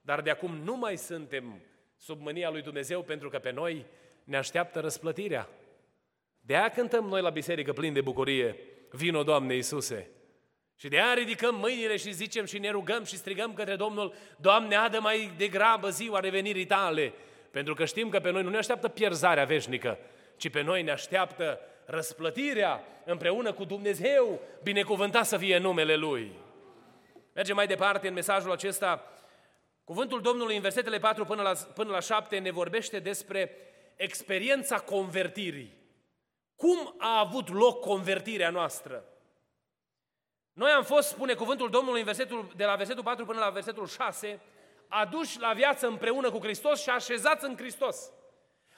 Dar 0.00 0.20
de 0.20 0.30
acum 0.30 0.56
nu 0.64 0.76
mai 0.76 0.96
suntem 0.96 1.60
sub 1.96 2.20
mânia 2.20 2.50
lui 2.50 2.62
Dumnezeu 2.62 3.02
pentru 3.02 3.28
că 3.28 3.38
pe 3.38 3.50
noi 3.50 3.86
ne 4.24 4.36
așteaptă 4.36 4.80
răsplătirea. 4.80 5.48
De 6.40 6.56
aia 6.56 6.68
cântăm 6.68 7.04
noi 7.04 7.22
la 7.22 7.30
biserică 7.30 7.72
plin 7.72 7.92
de 7.92 8.00
bucurie, 8.00 8.56
vino 8.90 9.22
Doamne 9.22 9.54
Iisuse. 9.54 10.10
Și 10.76 10.88
de 10.88 10.96
aia 10.96 11.14
ridicăm 11.14 11.54
mâinile 11.54 11.96
și 11.96 12.12
zicem 12.12 12.44
și 12.44 12.58
ne 12.58 12.70
rugăm 12.70 13.04
și 13.04 13.16
strigăm 13.16 13.54
către 13.54 13.76
Domnul, 13.76 14.14
Doamne, 14.36 14.74
adă 14.74 15.00
mai 15.00 15.30
degrabă 15.36 15.88
ziua 15.88 16.20
revenirii 16.20 16.66
tale, 16.66 17.12
pentru 17.52 17.74
că 17.74 17.84
știm 17.84 18.08
că 18.08 18.20
pe 18.20 18.30
noi 18.30 18.42
nu 18.42 18.50
ne 18.50 18.56
așteaptă 18.56 18.88
pierzarea 18.88 19.44
veșnică, 19.44 19.98
ci 20.36 20.50
pe 20.50 20.62
noi 20.62 20.82
ne 20.82 20.90
așteaptă 20.90 21.60
răsplătirea 21.84 22.84
împreună 23.04 23.52
cu 23.52 23.64
Dumnezeu, 23.64 24.40
binecuvântat 24.62 25.26
să 25.26 25.36
fie 25.36 25.58
numele 25.58 25.96
Lui. 25.96 26.32
Mergem 27.32 27.56
mai 27.56 27.66
departe 27.66 28.08
în 28.08 28.14
mesajul 28.14 28.50
acesta. 28.50 29.12
Cuvântul 29.84 30.20
Domnului 30.20 30.56
în 30.56 30.62
versetele 30.62 30.98
4 30.98 31.24
până 31.24 31.42
la, 31.42 31.52
până 31.74 31.90
la 31.90 32.00
7 32.00 32.38
ne 32.38 32.50
vorbește 32.50 32.98
despre 32.98 33.56
experiența 33.96 34.78
convertirii. 34.78 35.80
Cum 36.56 36.94
a 36.98 37.18
avut 37.18 37.48
loc 37.48 37.80
convertirea 37.80 38.50
noastră? 38.50 39.04
Noi 40.52 40.70
am 40.70 40.84
fost, 40.84 41.08
spune 41.08 41.34
cuvântul 41.34 41.70
Domnului 41.70 42.00
în 42.00 42.06
versetul, 42.06 42.52
de 42.56 42.64
la 42.64 42.74
versetul 42.74 43.02
4 43.02 43.24
până 43.24 43.38
la 43.38 43.50
versetul 43.50 43.86
6, 43.86 44.40
aduși 44.94 45.40
la 45.40 45.52
viață 45.52 45.86
împreună 45.86 46.30
cu 46.30 46.38
Hristos 46.38 46.82
și 46.82 46.90
așezați 46.90 47.44
în 47.44 47.56
Hristos. 47.56 47.96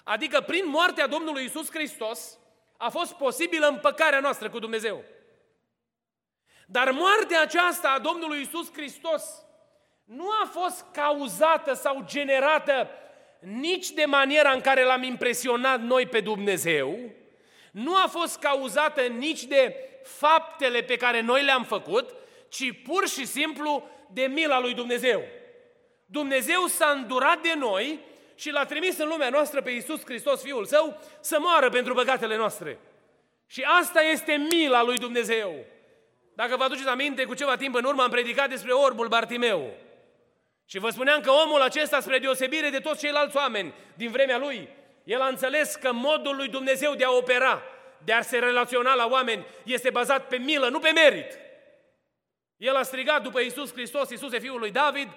Adică 0.05 0.41
prin 0.41 0.69
moartea 0.69 1.07
Domnului 1.07 1.45
Isus 1.45 1.71
Hristos 1.71 2.39
a 2.77 2.89
fost 2.89 3.13
posibilă 3.13 3.67
împăcarea 3.67 4.21
noastră 4.21 4.51
cu 4.51 4.59
Dumnezeu. 4.59 5.05
Dar 6.67 6.91
moartea 6.91 7.41
aceasta 7.41 7.91
a 7.91 7.99
Domnului 7.99 8.41
Isus 8.41 8.73
Hristos 8.73 9.25
nu 10.05 10.29
a 10.43 10.51
fost 10.53 10.85
cauzată 10.93 11.73
sau 11.73 12.05
generată 12.05 12.89
nici 13.41 13.91
de 13.91 14.05
maniera 14.05 14.51
în 14.51 14.61
care 14.61 14.85
l-am 14.85 15.03
impresionat 15.03 15.81
noi 15.81 16.07
pe 16.07 16.21
Dumnezeu, 16.21 16.99
nu 17.73 17.97
a 17.97 18.07
fost 18.07 18.39
cauzată 18.39 19.03
nici 19.03 19.45
de 19.45 19.89
faptele 20.03 20.83
pe 20.83 20.97
care 20.97 21.21
noi 21.21 21.43
le-am 21.43 21.65
făcut, 21.65 22.15
ci 22.49 22.83
pur 22.83 23.09
și 23.09 23.27
simplu 23.27 23.89
de 24.11 24.23
mila 24.23 24.61
lui 24.61 24.75
Dumnezeu. 24.75 25.23
Dumnezeu 26.19 26.67
s-a 26.67 26.91
îndurat 26.91 27.41
de 27.41 27.55
noi 27.55 28.01
și 28.35 28.51
l-a 28.51 28.65
trimis 28.65 28.99
în 28.99 29.09
lumea 29.09 29.29
noastră 29.29 29.63
pe 29.63 29.71
Iisus 29.71 30.05
Hristos, 30.05 30.43
Fiul 30.43 30.65
Său, 30.65 31.01
să 31.21 31.37
moară 31.41 31.69
pentru 31.69 31.95
păcatele 31.95 32.37
noastre. 32.37 32.79
Și 33.47 33.63
asta 33.81 34.01
este 34.01 34.47
mila 34.53 34.83
lui 34.83 34.99
Dumnezeu. 34.99 35.65
Dacă 36.35 36.57
vă 36.57 36.65
aduceți 36.65 36.89
aminte, 36.89 37.25
cu 37.25 37.35
ceva 37.35 37.57
timp 37.57 37.75
în 37.75 37.85
urmă 37.85 38.03
am 38.03 38.11
predicat 38.11 38.49
despre 38.49 38.73
orbul 38.73 39.09
Bartimeu. 39.09 39.75
Și 40.67 40.79
vă 40.79 40.91
spuneam 40.91 41.21
că 41.21 41.31
omul 41.31 41.61
acesta, 41.61 42.01
spre 42.01 42.19
deosebire 42.19 42.71
de 42.71 42.79
toți 42.79 43.01
ceilalți 43.01 43.37
oameni 43.37 43.75
din 43.95 44.11
vremea 44.11 44.39
lui, 44.39 44.69
el 45.05 45.21
a 45.21 45.27
înțeles 45.27 45.75
că 45.75 45.93
modul 45.93 46.37
lui 46.37 46.49
Dumnezeu 46.49 46.95
de 46.95 47.05
a 47.05 47.11
opera, 47.11 47.63
de 48.05 48.13
a 48.13 48.23
se 48.23 48.39
relaționa 48.39 48.95
la 48.95 49.07
oameni, 49.07 49.47
este 49.65 49.91
bazat 49.91 50.27
pe 50.27 50.37
milă, 50.37 50.69
nu 50.69 50.79
pe 50.79 50.91
merit. 50.91 51.39
El 52.57 52.77
a 52.77 52.83
strigat 52.83 53.23
după 53.23 53.41
Iisus 53.41 53.73
Hristos, 53.73 54.11
Iisuse 54.11 54.39
Fiul 54.39 54.59
lui 54.59 54.71
David, 54.71 55.09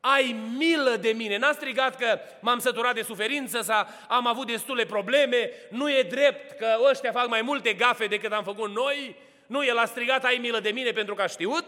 ai 0.00 0.36
milă 0.56 0.96
de 1.00 1.10
mine. 1.10 1.36
N-a 1.36 1.52
strigat 1.52 1.96
că 1.96 2.18
m-am 2.40 2.58
săturat 2.58 2.94
de 2.94 3.02
suferință 3.02 3.60
sau 3.60 3.86
am 4.08 4.26
avut 4.26 4.46
destule 4.46 4.84
probleme, 4.84 5.50
nu 5.68 5.90
e 5.90 6.02
drept 6.02 6.58
că 6.58 6.66
ăștia 6.90 7.12
fac 7.12 7.28
mai 7.28 7.42
multe 7.42 7.72
gafe 7.72 8.06
decât 8.06 8.32
am 8.32 8.44
făcut 8.44 8.74
noi. 8.74 9.16
Nu, 9.46 9.64
el 9.64 9.78
a 9.78 9.84
strigat, 9.84 10.24
ai 10.24 10.38
milă 10.40 10.60
de 10.60 10.70
mine 10.70 10.90
pentru 10.90 11.14
că 11.14 11.22
a 11.22 11.26
știut 11.26 11.64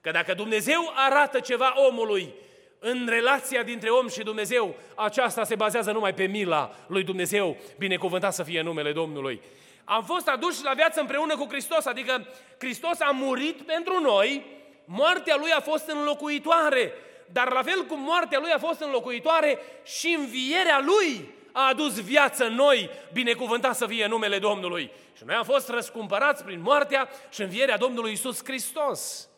că 0.00 0.10
dacă 0.10 0.34
Dumnezeu 0.34 0.92
arată 0.94 1.40
ceva 1.40 1.74
omului 1.76 2.34
în 2.78 3.06
relația 3.08 3.62
dintre 3.62 3.88
om 3.88 4.08
și 4.08 4.22
Dumnezeu, 4.22 4.74
aceasta 4.94 5.44
se 5.44 5.54
bazează 5.54 5.92
numai 5.92 6.14
pe 6.14 6.24
mila 6.24 6.74
lui 6.86 7.02
Dumnezeu, 7.02 7.56
binecuvântat 7.78 8.34
să 8.34 8.42
fie 8.42 8.62
numele 8.62 8.92
Domnului. 8.92 9.42
Am 9.84 10.04
fost 10.04 10.28
aduși 10.28 10.64
la 10.64 10.72
viață 10.72 11.00
împreună 11.00 11.36
cu 11.36 11.46
Hristos, 11.48 11.86
adică 11.86 12.26
Hristos 12.58 13.00
a 13.00 13.10
murit 13.10 13.62
pentru 13.62 14.00
noi, 14.00 14.44
moartea 14.84 15.36
Lui 15.36 15.50
a 15.50 15.60
fost 15.60 15.88
înlocuitoare, 15.88 16.92
dar 17.32 17.52
la 17.52 17.62
fel 17.62 17.82
cum 17.82 18.00
moartea 18.00 18.38
Lui 18.38 18.50
a 18.50 18.58
fost 18.58 18.80
înlocuitoare 18.80 19.58
și 19.84 20.16
învierea 20.18 20.82
Lui 20.84 21.34
a 21.52 21.68
adus 21.68 22.00
viață 22.00 22.46
noi, 22.46 22.90
binecuvântat 23.12 23.76
să 23.76 23.86
fie 23.86 24.06
numele 24.06 24.38
Domnului. 24.38 24.90
Și 25.16 25.22
noi 25.24 25.34
am 25.34 25.44
fost 25.44 25.68
răscumpărați 25.68 26.44
prin 26.44 26.60
moartea 26.60 27.08
și 27.30 27.42
învierea 27.42 27.76
Domnului 27.76 28.12
Isus 28.12 28.44
Hristos. 28.44 29.28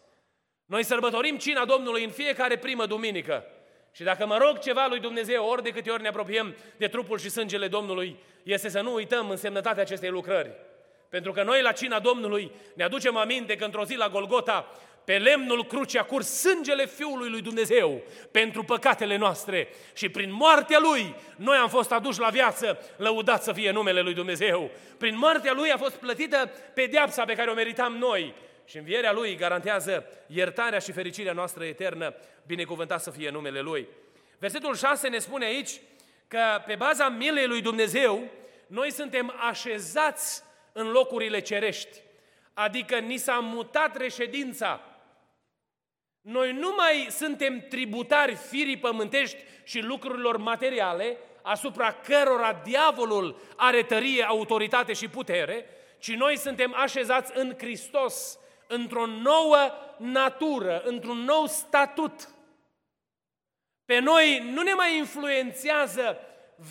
Noi 0.67 0.85
sărbătorim 0.85 1.37
cina 1.37 1.65
Domnului 1.65 2.05
în 2.05 2.11
fiecare 2.11 2.59
primă 2.59 2.87
duminică. 2.87 3.45
Și 3.93 4.03
dacă 4.03 4.27
mă 4.27 4.37
rog 4.37 4.59
ceva 4.59 4.87
lui 4.87 5.01
Dumnezeu, 5.01 5.47
ori 5.47 5.63
de 5.63 5.71
câte 5.71 5.91
ori 5.91 6.03
ne 6.03 6.09
apropiem 6.09 6.57
de 6.77 6.89
trupul 6.89 7.19
și 7.19 7.31
sângele 7.31 7.69
Domnului, 7.69 8.17
este 8.43 8.69
să 8.69 8.81
nu 8.81 8.95
uităm 8.95 9.31
însemnătatea 9.31 9.83
acestei 9.83 10.11
lucrări. 10.11 10.51
Pentru 11.09 11.33
că 11.33 11.43
noi 11.43 11.63
la 11.63 11.73
cina 11.73 11.99
Domnului 11.99 12.53
ne 12.75 12.85
aducem 12.85 13.17
aminte 13.17 13.57
că 13.57 13.65
într-o 13.65 13.85
zi 13.85 13.95
la 13.95 14.09
Golgota 14.09 14.73
pe 15.07 15.19
lemnul 15.19 15.67
crucii 15.67 15.99
a 15.99 16.05
curs 16.05 16.27
sângele 16.27 16.87
Fiului 16.87 17.31
lui 17.31 17.41
Dumnezeu 17.41 18.03
pentru 18.31 18.63
păcatele 18.63 19.17
noastre 19.17 19.69
și 19.95 20.09
prin 20.09 20.33
moartea 20.33 20.79
Lui 20.81 21.15
noi 21.37 21.57
am 21.57 21.69
fost 21.69 21.93
aduși 21.93 22.21
la 22.21 22.29
viață, 22.29 22.79
lăudat 22.97 23.43
să 23.43 23.53
fie 23.53 23.71
numele 23.71 24.01
Lui 24.01 24.15
Dumnezeu. 24.15 24.71
Prin 24.99 25.19
moartea 25.19 25.53
Lui 25.53 25.73
a 25.73 25.77
fost 25.77 25.95
plătită 25.95 26.51
pedeapsa 26.75 27.25
pe 27.25 27.35
care 27.35 27.51
o 27.51 27.55
meritam 27.55 27.97
noi 27.97 28.35
și 28.65 28.77
învierea 28.77 29.13
Lui 29.13 29.37
garantează 29.37 30.07
iertarea 30.27 30.79
și 30.79 30.93
fericirea 30.93 31.33
noastră 31.33 31.65
eternă, 31.65 32.15
binecuvântat 32.47 33.03
să 33.03 33.11
fie 33.11 33.31
numele 33.31 33.61
Lui. 33.61 33.89
Versetul 34.39 34.77
6 34.77 35.09
ne 35.09 35.19
spune 35.19 35.45
aici 35.45 35.81
că 36.29 36.63
pe 36.67 36.75
baza 36.75 37.09
milei 37.09 37.47
Lui 37.47 37.61
Dumnezeu, 37.61 38.31
noi 38.67 38.93
suntem 38.93 39.35
așezați 39.49 40.43
în 40.73 40.91
locurile 40.91 41.41
cerești, 41.41 42.01
adică 42.55 42.99
ni 42.99 43.17
s-a 43.17 43.39
mutat 43.39 43.97
reședința 43.97 44.81
noi 46.27 46.53
nu 46.53 46.75
mai 46.77 47.07
suntem 47.11 47.65
tributari 47.69 48.35
firii 48.35 48.79
pământești 48.79 49.37
și 49.65 49.81
lucrurilor 49.81 50.37
materiale, 50.37 51.17
asupra 51.43 51.93
cărora 51.93 52.61
diavolul 52.65 53.41
are 53.57 53.83
tărie, 53.83 54.25
autoritate 54.25 54.93
și 54.93 55.09
putere, 55.09 55.67
ci 55.99 56.15
noi 56.15 56.37
suntem 56.37 56.75
așezați 56.77 57.33
în 57.35 57.55
Hristos, 57.59 58.39
într-o 58.67 59.07
nouă 59.07 59.59
natură, 59.97 60.83
într-un 60.85 61.19
nou 61.19 61.47
statut. 61.47 62.29
Pe 63.85 63.99
noi 63.99 64.51
nu 64.53 64.63
ne 64.63 64.73
mai 64.73 64.97
influențează 64.97 66.19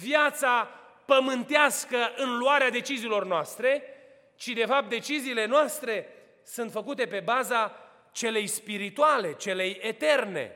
viața 0.02 0.70
pământească 1.06 2.12
în 2.15 2.38
luarea 2.38 2.70
deciziilor 2.70 3.26
noastre, 3.26 3.84
ci 4.36 4.48
de 4.48 4.65
fapt 4.65 4.89
deciziile 4.89 5.46
noastre 5.46 6.08
sunt 6.44 6.72
făcute 6.72 7.06
pe 7.06 7.20
baza 7.20 7.85
celei 8.15 8.47
spirituale, 8.47 9.34
celei 9.34 9.80
eterne. 9.82 10.51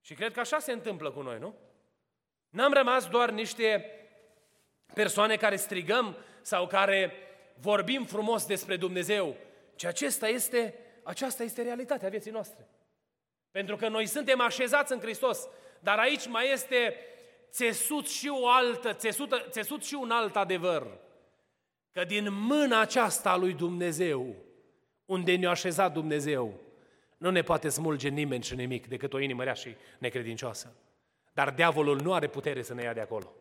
Și 0.00 0.14
cred 0.14 0.32
că 0.32 0.40
așa 0.40 0.58
se 0.58 0.72
întâmplă 0.72 1.10
cu 1.10 1.20
noi, 1.20 1.38
nu? 1.38 1.54
N-am 2.48 2.72
rămas 2.72 3.08
doar 3.08 3.30
niște 3.30 3.90
persoane 4.94 5.36
care 5.36 5.56
strigăm 5.56 6.16
sau 6.42 6.66
care 6.66 7.12
vorbim 7.60 8.04
frumos 8.04 8.46
despre 8.46 8.76
Dumnezeu, 8.76 9.36
ci 9.76 9.84
acesta 9.84 10.28
este, 10.28 10.74
aceasta 11.02 11.42
este 11.42 11.62
realitatea 11.62 12.08
vieții 12.08 12.30
noastre. 12.30 12.68
Pentru 13.50 13.76
că 13.76 13.88
noi 13.88 14.06
suntem 14.06 14.40
așezați 14.40 14.92
în 14.92 15.00
Hristos, 15.00 15.48
dar 15.80 15.98
aici 15.98 16.26
mai 16.26 16.52
este 16.52 16.96
țesut 17.50 18.08
și 18.08 18.28
o 18.28 18.48
altă, 18.48 18.92
țesut, 18.92 19.46
țesut 19.50 19.84
și 19.84 19.94
un 19.94 20.10
alt 20.10 20.36
adevăr. 20.36 20.98
Că 21.92 22.04
din 22.04 22.32
mâna 22.32 22.80
aceasta 22.80 23.30
a 23.30 23.36
lui 23.36 23.52
Dumnezeu, 23.52 24.34
unde 25.04 25.36
ne-a 25.36 25.50
așezat 25.50 25.92
Dumnezeu, 25.92 26.64
nu 27.16 27.30
ne 27.30 27.42
poate 27.42 27.68
smulge 27.68 28.08
nimeni 28.08 28.42
și 28.42 28.54
nimic 28.54 28.86
decât 28.86 29.12
o 29.12 29.18
inimă 29.18 29.42
rea 29.42 29.52
și 29.52 29.74
necredincioasă. 29.98 30.74
Dar 31.32 31.50
diavolul 31.50 32.00
nu 32.00 32.12
are 32.14 32.28
putere 32.28 32.62
să 32.62 32.74
ne 32.74 32.82
ia 32.82 32.92
de 32.92 33.00
acolo. 33.00 33.32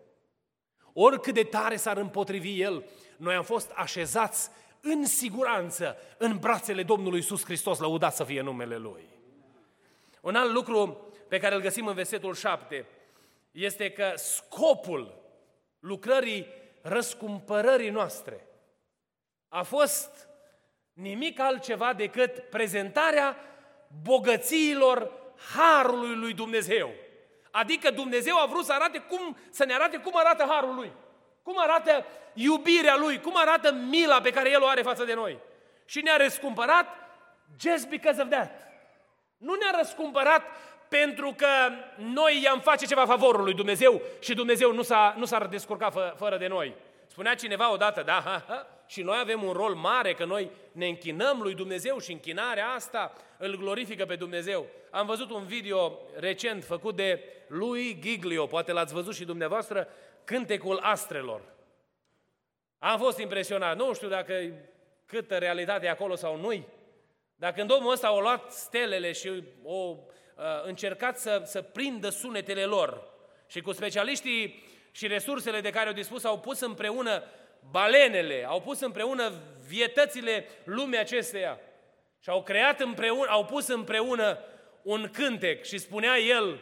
Oricât 0.93 1.33
de 1.33 1.43
tare 1.43 1.75
s-ar 1.75 1.97
împotrivi 1.97 2.61
el, 2.61 2.85
noi 3.17 3.35
am 3.35 3.43
fost 3.43 3.71
așezați 3.71 4.49
în 4.81 5.05
siguranță 5.05 5.97
în 6.17 6.37
brațele 6.37 6.83
Domnului 6.83 7.17
Iisus 7.17 7.43
Hristos, 7.43 7.79
lăudat 7.79 8.15
să 8.15 8.23
fie 8.23 8.41
numele 8.41 8.77
Lui. 8.77 9.03
Un 10.21 10.35
alt 10.35 10.51
lucru 10.51 11.07
pe 11.27 11.37
care 11.37 11.55
îl 11.55 11.61
găsim 11.61 11.87
în 11.87 11.93
versetul 11.93 12.33
7 12.33 12.85
este 13.51 13.91
că 13.91 14.11
scopul 14.15 15.21
lucrării 15.79 16.47
răscumpărării 16.81 17.89
noastre 17.89 18.47
a 19.47 19.63
fost 19.63 20.27
nimic 20.93 21.39
altceva 21.39 21.93
decât 21.93 22.39
prezentarea 22.39 23.37
bogățiilor 24.03 25.11
harului 25.55 26.15
lui 26.15 26.33
Dumnezeu. 26.33 26.91
Adică 27.51 27.91
Dumnezeu 27.91 28.39
a 28.39 28.45
vrut 28.45 28.65
să 28.65 28.73
arate 28.73 28.99
cum, 28.99 29.37
să 29.49 29.65
ne 29.65 29.73
arate 29.73 29.97
cum 29.97 30.11
arată 30.15 30.45
harul 30.49 30.75
lui. 30.75 30.91
Cum 31.43 31.55
arată 31.57 32.05
iubirea 32.33 32.95
lui, 32.97 33.21
cum 33.21 33.33
arată 33.35 33.71
mila 33.71 34.21
pe 34.21 34.31
care 34.31 34.51
el 34.51 34.61
o 34.61 34.67
are 34.67 34.81
față 34.81 35.03
de 35.03 35.13
noi. 35.13 35.37
Și 35.85 36.01
ne-a 36.01 36.17
răscumpărat 36.17 36.87
just 37.59 37.87
because 37.87 38.21
of 38.21 38.29
that. 38.29 38.51
Nu 39.37 39.53
ne-a 39.53 39.77
răscumpărat 39.77 40.41
pentru 40.87 41.33
că 41.37 41.47
noi 41.95 42.41
i-am 42.43 42.59
face 42.59 42.85
ceva 42.85 43.05
favorul 43.05 43.43
lui 43.43 43.53
Dumnezeu 43.53 44.01
și 44.19 44.33
Dumnezeu 44.33 44.73
nu, 44.73 44.81
s-a, 44.81 45.15
nu 45.17 45.25
s-ar 45.25 45.47
descurca 45.47 45.89
fă, 45.89 46.13
fără 46.17 46.37
de 46.37 46.47
noi. 46.47 46.75
Spunea 47.07 47.35
cineva 47.35 47.71
odată, 47.71 48.01
da, 48.01 48.21
ha, 48.25 48.43
ha, 48.47 48.67
și 48.87 49.01
noi 49.01 49.17
avem 49.19 49.43
un 49.43 49.51
rol 49.51 49.73
mare, 49.73 50.13
că 50.13 50.25
noi 50.25 50.51
ne 50.71 50.87
închinăm 50.87 51.41
lui 51.41 51.53
Dumnezeu 51.53 51.99
și 51.99 52.11
închinarea 52.11 52.67
asta 52.67 53.13
îl 53.37 53.57
glorifică 53.57 54.05
pe 54.05 54.15
Dumnezeu. 54.15 54.65
Am 54.91 55.05
văzut 55.05 55.29
un 55.29 55.45
video 55.45 55.99
recent 56.15 56.63
făcut 56.63 56.95
de 56.95 57.23
lui 57.47 57.99
Giglio, 58.01 58.45
poate 58.45 58.71
l-ați 58.71 58.93
văzut 58.93 59.15
și 59.15 59.25
dumneavoastră, 59.25 59.87
Cântecul 60.23 60.79
Astrelor. 60.81 61.41
Am 62.79 62.99
fost 62.99 63.19
impresionat, 63.19 63.77
nu 63.77 63.93
știu 63.93 64.07
dacă 64.07 64.33
câtă 65.05 65.37
realitate 65.37 65.85
e 65.85 65.89
acolo 65.89 66.15
sau 66.15 66.37
nu 66.37 66.65
dar 67.35 67.53
când 67.53 67.71
omul 67.71 67.91
ăsta 67.91 68.07
a 68.07 68.19
luat 68.19 68.51
stelele 68.51 69.11
și 69.11 69.43
o 69.63 69.73
uh, 69.73 69.97
încercat 70.63 71.19
să, 71.19 71.41
să 71.45 71.61
prindă 71.61 72.09
sunetele 72.09 72.65
lor 72.65 73.13
și 73.47 73.61
cu 73.61 73.71
specialiștii 73.71 74.63
și 74.91 75.07
resursele 75.07 75.61
de 75.61 75.69
care 75.69 75.87
au 75.87 75.93
dispus 75.93 76.23
au 76.23 76.39
pus 76.39 76.59
împreună 76.59 77.23
balenele, 77.71 78.45
au 78.47 78.61
pus 78.61 78.79
împreună 78.79 79.31
vietățile 79.67 80.47
lumii 80.63 80.99
acesteia 80.99 81.59
și 82.19 82.29
au 82.29 82.43
creat 82.43 82.79
împreună, 82.79 83.29
au 83.29 83.45
pus 83.45 83.67
împreună 83.67 84.39
un 84.81 85.09
cântec 85.13 85.63
și 85.63 85.77
spunea 85.77 86.17
el 86.17 86.59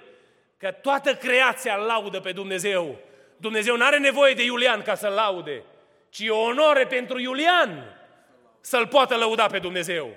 că 0.57 0.71
toată 0.71 1.15
creația 1.15 1.75
laudă 1.75 2.19
pe 2.19 2.31
Dumnezeu. 2.31 2.99
Dumnezeu 3.37 3.77
nu 3.77 3.85
are 3.85 3.97
nevoie 3.97 4.33
de 4.33 4.43
Iulian 4.43 4.81
ca 4.81 4.95
să-l 4.95 5.11
laude, 5.11 5.63
ci 6.09 6.23
o 6.29 6.37
onoare 6.37 6.85
pentru 6.85 7.19
Iulian 7.19 7.97
să-l 8.61 8.87
poată 8.87 9.15
lăuda 9.15 9.47
pe 9.47 9.59
Dumnezeu. 9.59 10.15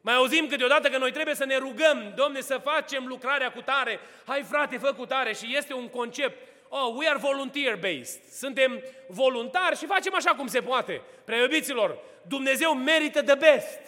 Mai 0.00 0.14
auzim 0.14 0.46
câteodată 0.46 0.88
că 0.88 0.98
noi 0.98 1.12
trebuie 1.12 1.34
să 1.34 1.44
ne 1.44 1.56
rugăm, 1.56 2.12
Domne, 2.16 2.40
să 2.40 2.60
facem 2.64 3.06
lucrarea 3.06 3.52
cu 3.52 3.60
tare. 3.60 4.00
Hai 4.26 4.42
frate, 4.42 4.78
fă 4.78 4.92
cu 4.92 5.06
tare 5.06 5.32
și 5.34 5.56
este 5.56 5.74
un 5.74 5.88
concept 5.88 6.48
oh, 6.74 6.96
we 6.96 7.06
are 7.06 7.18
volunteer-based. 7.18 8.20
Suntem 8.30 8.82
voluntari 9.08 9.76
și 9.76 9.86
facem 9.86 10.14
așa 10.14 10.30
cum 10.34 10.46
se 10.46 10.60
poate. 10.60 11.00
Preiubiților, 11.24 11.98
Dumnezeu 12.22 12.74
merită 12.74 13.22
the 13.22 13.34
best. 13.34 13.80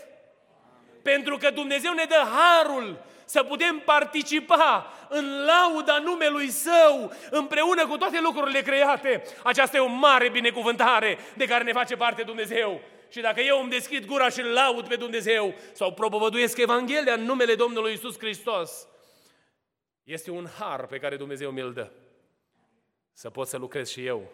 Pentru 1.03 1.37
că 1.37 1.51
Dumnezeu 1.51 1.93
ne 1.93 2.05
dă 2.05 2.23
harul 2.25 3.05
să 3.25 3.43
putem 3.43 3.83
participa 3.85 4.93
în 5.09 5.45
lauda 5.45 5.99
numelui 5.99 6.49
Său, 6.49 7.13
împreună 7.31 7.87
cu 7.87 7.97
toate 7.97 8.21
lucrurile 8.21 8.61
create. 8.61 9.23
Aceasta 9.43 9.77
e 9.77 9.81
o 9.81 9.87
mare 9.87 10.31
binecuvântare 10.31 11.19
de 11.37 11.45
care 11.45 11.65
ne 11.65 11.73
face 11.73 11.97
parte 11.97 12.23
Dumnezeu. 12.23 12.81
Și 13.11 13.21
dacă 13.21 13.41
eu 13.41 13.61
îmi 13.61 13.71
deschid 13.71 14.05
gura 14.05 14.29
și 14.29 14.41
îl 14.41 14.47
laud 14.47 14.89
pe 14.89 14.97
Dumnezeu 14.97 15.55
sau 15.73 15.93
propovăduiesc 15.93 16.59
Evanghelia 16.59 17.15
în 17.15 17.23
numele 17.23 17.55
Domnului 17.55 17.93
Isus 17.93 18.19
Hristos, 18.19 18.89
este 20.05 20.31
un 20.31 20.47
har 20.59 20.87
pe 20.87 20.99
care 20.99 21.17
Dumnezeu 21.17 21.51
mi-l 21.51 21.73
dă 21.73 21.91
să 23.17 23.31
pot 23.31 23.49
să 23.49 23.57
lucrez 23.57 23.89
și 23.89 24.07
eu 24.07 24.33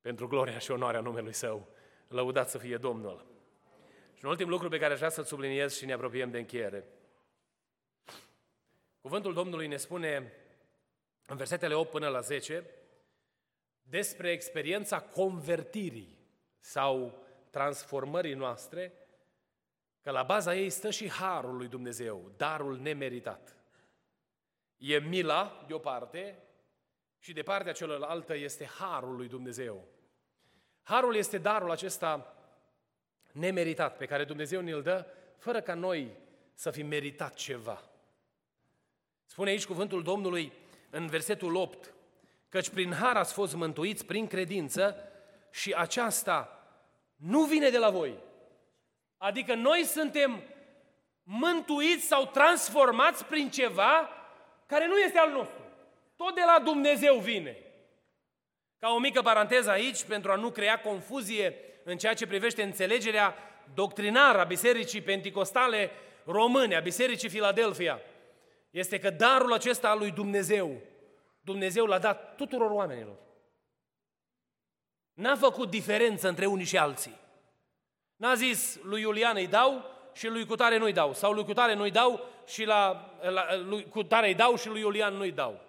pentru 0.00 0.26
gloria 0.26 0.58
și 0.58 0.70
onoarea 0.70 1.00
numelui 1.00 1.32
Său. 1.32 1.68
Lăudat 2.08 2.50
să 2.50 2.58
fie 2.58 2.76
Domnul. 2.76 3.26
Și 4.14 4.24
un 4.24 4.30
ultim 4.30 4.48
lucru 4.48 4.68
pe 4.68 4.78
care 4.78 4.92
aș 4.92 4.98
vrea 4.98 5.10
să-l 5.10 5.24
subliniez 5.24 5.76
și 5.76 5.84
ne 5.84 5.92
apropiem 5.92 6.30
de 6.30 6.38
încheiere. 6.38 6.86
Cuvântul 9.00 9.32
Domnului 9.32 9.66
ne 9.66 9.76
spune 9.76 10.32
în 11.26 11.36
versetele 11.36 11.74
8 11.74 11.90
până 11.90 12.08
la 12.08 12.20
10 12.20 12.64
despre 13.82 14.30
experiența 14.30 15.00
convertirii 15.00 16.18
sau 16.58 17.22
transformării 17.50 18.34
noastre, 18.34 18.92
că 20.00 20.10
la 20.10 20.22
baza 20.22 20.54
ei 20.54 20.70
stă 20.70 20.90
și 20.90 21.10
harul 21.10 21.56
lui 21.56 21.68
Dumnezeu, 21.68 22.32
darul 22.36 22.78
nemeritat. 22.78 23.56
E 24.76 24.98
mila, 24.98 25.64
de 25.66 25.74
o 25.74 25.78
parte, 25.78 26.42
și 27.20 27.32
de 27.32 27.42
partea 27.42 27.72
cealaltă 27.72 28.36
este 28.36 28.70
harul 28.78 29.16
lui 29.16 29.28
Dumnezeu. 29.28 29.84
Harul 30.82 31.14
este 31.14 31.38
darul 31.38 31.70
acesta 31.70 32.34
nemeritat 33.32 33.96
pe 33.96 34.06
care 34.06 34.24
Dumnezeu 34.24 34.60
ne-l 34.60 34.82
dă 34.82 35.06
fără 35.36 35.60
ca 35.60 35.74
noi 35.74 36.16
să 36.54 36.70
fi 36.70 36.82
meritat 36.82 37.34
ceva. 37.34 37.82
Spune 39.26 39.50
aici 39.50 39.66
cuvântul 39.66 40.02
Domnului 40.02 40.52
în 40.90 41.06
versetul 41.06 41.54
8, 41.54 41.94
căci 42.48 42.68
prin 42.68 42.92
har 42.92 43.16
ați 43.16 43.32
fost 43.32 43.54
mântuiți 43.54 44.06
prin 44.06 44.26
credință 44.26 44.96
și 45.50 45.72
aceasta 45.72 46.64
nu 47.16 47.44
vine 47.44 47.70
de 47.70 47.78
la 47.78 47.90
voi. 47.90 48.18
Adică 49.16 49.54
noi 49.54 49.84
suntem 49.84 50.42
mântuiți 51.22 52.06
sau 52.06 52.26
transformați 52.26 53.24
prin 53.24 53.50
ceva 53.50 54.08
care 54.66 54.86
nu 54.86 54.98
este 54.98 55.18
al 55.18 55.30
nostru. 55.30 55.59
Tot 56.24 56.34
de 56.34 56.42
la 56.46 56.60
Dumnezeu 56.64 57.18
vine. 57.18 57.56
Ca 58.78 58.88
o 58.88 58.98
mică 58.98 59.22
paranteză 59.22 59.70
aici, 59.70 60.02
pentru 60.02 60.30
a 60.30 60.34
nu 60.34 60.50
crea 60.50 60.80
confuzie 60.80 61.54
în 61.84 61.98
ceea 61.98 62.14
ce 62.14 62.26
privește 62.26 62.62
înțelegerea 62.62 63.34
doctrinară 63.74 64.38
a 64.38 64.44
Bisericii 64.44 65.02
Pentecostale 65.02 65.90
români 66.24 66.74
a 66.74 66.80
Bisericii 66.80 67.28
Filadelfia 67.28 68.00
este 68.70 68.98
că 68.98 69.10
darul 69.10 69.52
acesta 69.52 69.88
al 69.88 69.98
lui 69.98 70.10
Dumnezeu, 70.10 70.80
Dumnezeu 71.40 71.84
l-a 71.84 71.98
dat 71.98 72.36
tuturor 72.36 72.70
oamenilor. 72.70 73.16
N-a 75.12 75.36
făcut 75.36 75.70
diferență 75.70 76.28
între 76.28 76.46
unii 76.46 76.64
și 76.64 76.78
alții. 76.78 77.16
N-a 78.16 78.34
zis 78.34 78.78
lui 78.82 79.00
Iulian 79.00 79.36
îi 79.36 79.46
dau 79.46 79.84
și 80.12 80.28
lui 80.28 80.46
Cutare 80.46 80.76
nu-i 80.76 80.92
dau. 80.92 81.14
Sau 81.14 81.32
lui 81.32 81.44
Cutare 81.44 81.74
nu-i 81.74 81.90
dau 81.90 82.26
și 82.46 82.64
la, 82.64 83.10
la 83.20 83.56
lui 83.56 83.88
Cutare 83.88 84.26
îi 84.26 84.34
dau 84.34 84.56
și 84.56 84.68
lui 84.68 84.80
Iulian 84.80 85.14
nu-i 85.14 85.32
dau. 85.32 85.68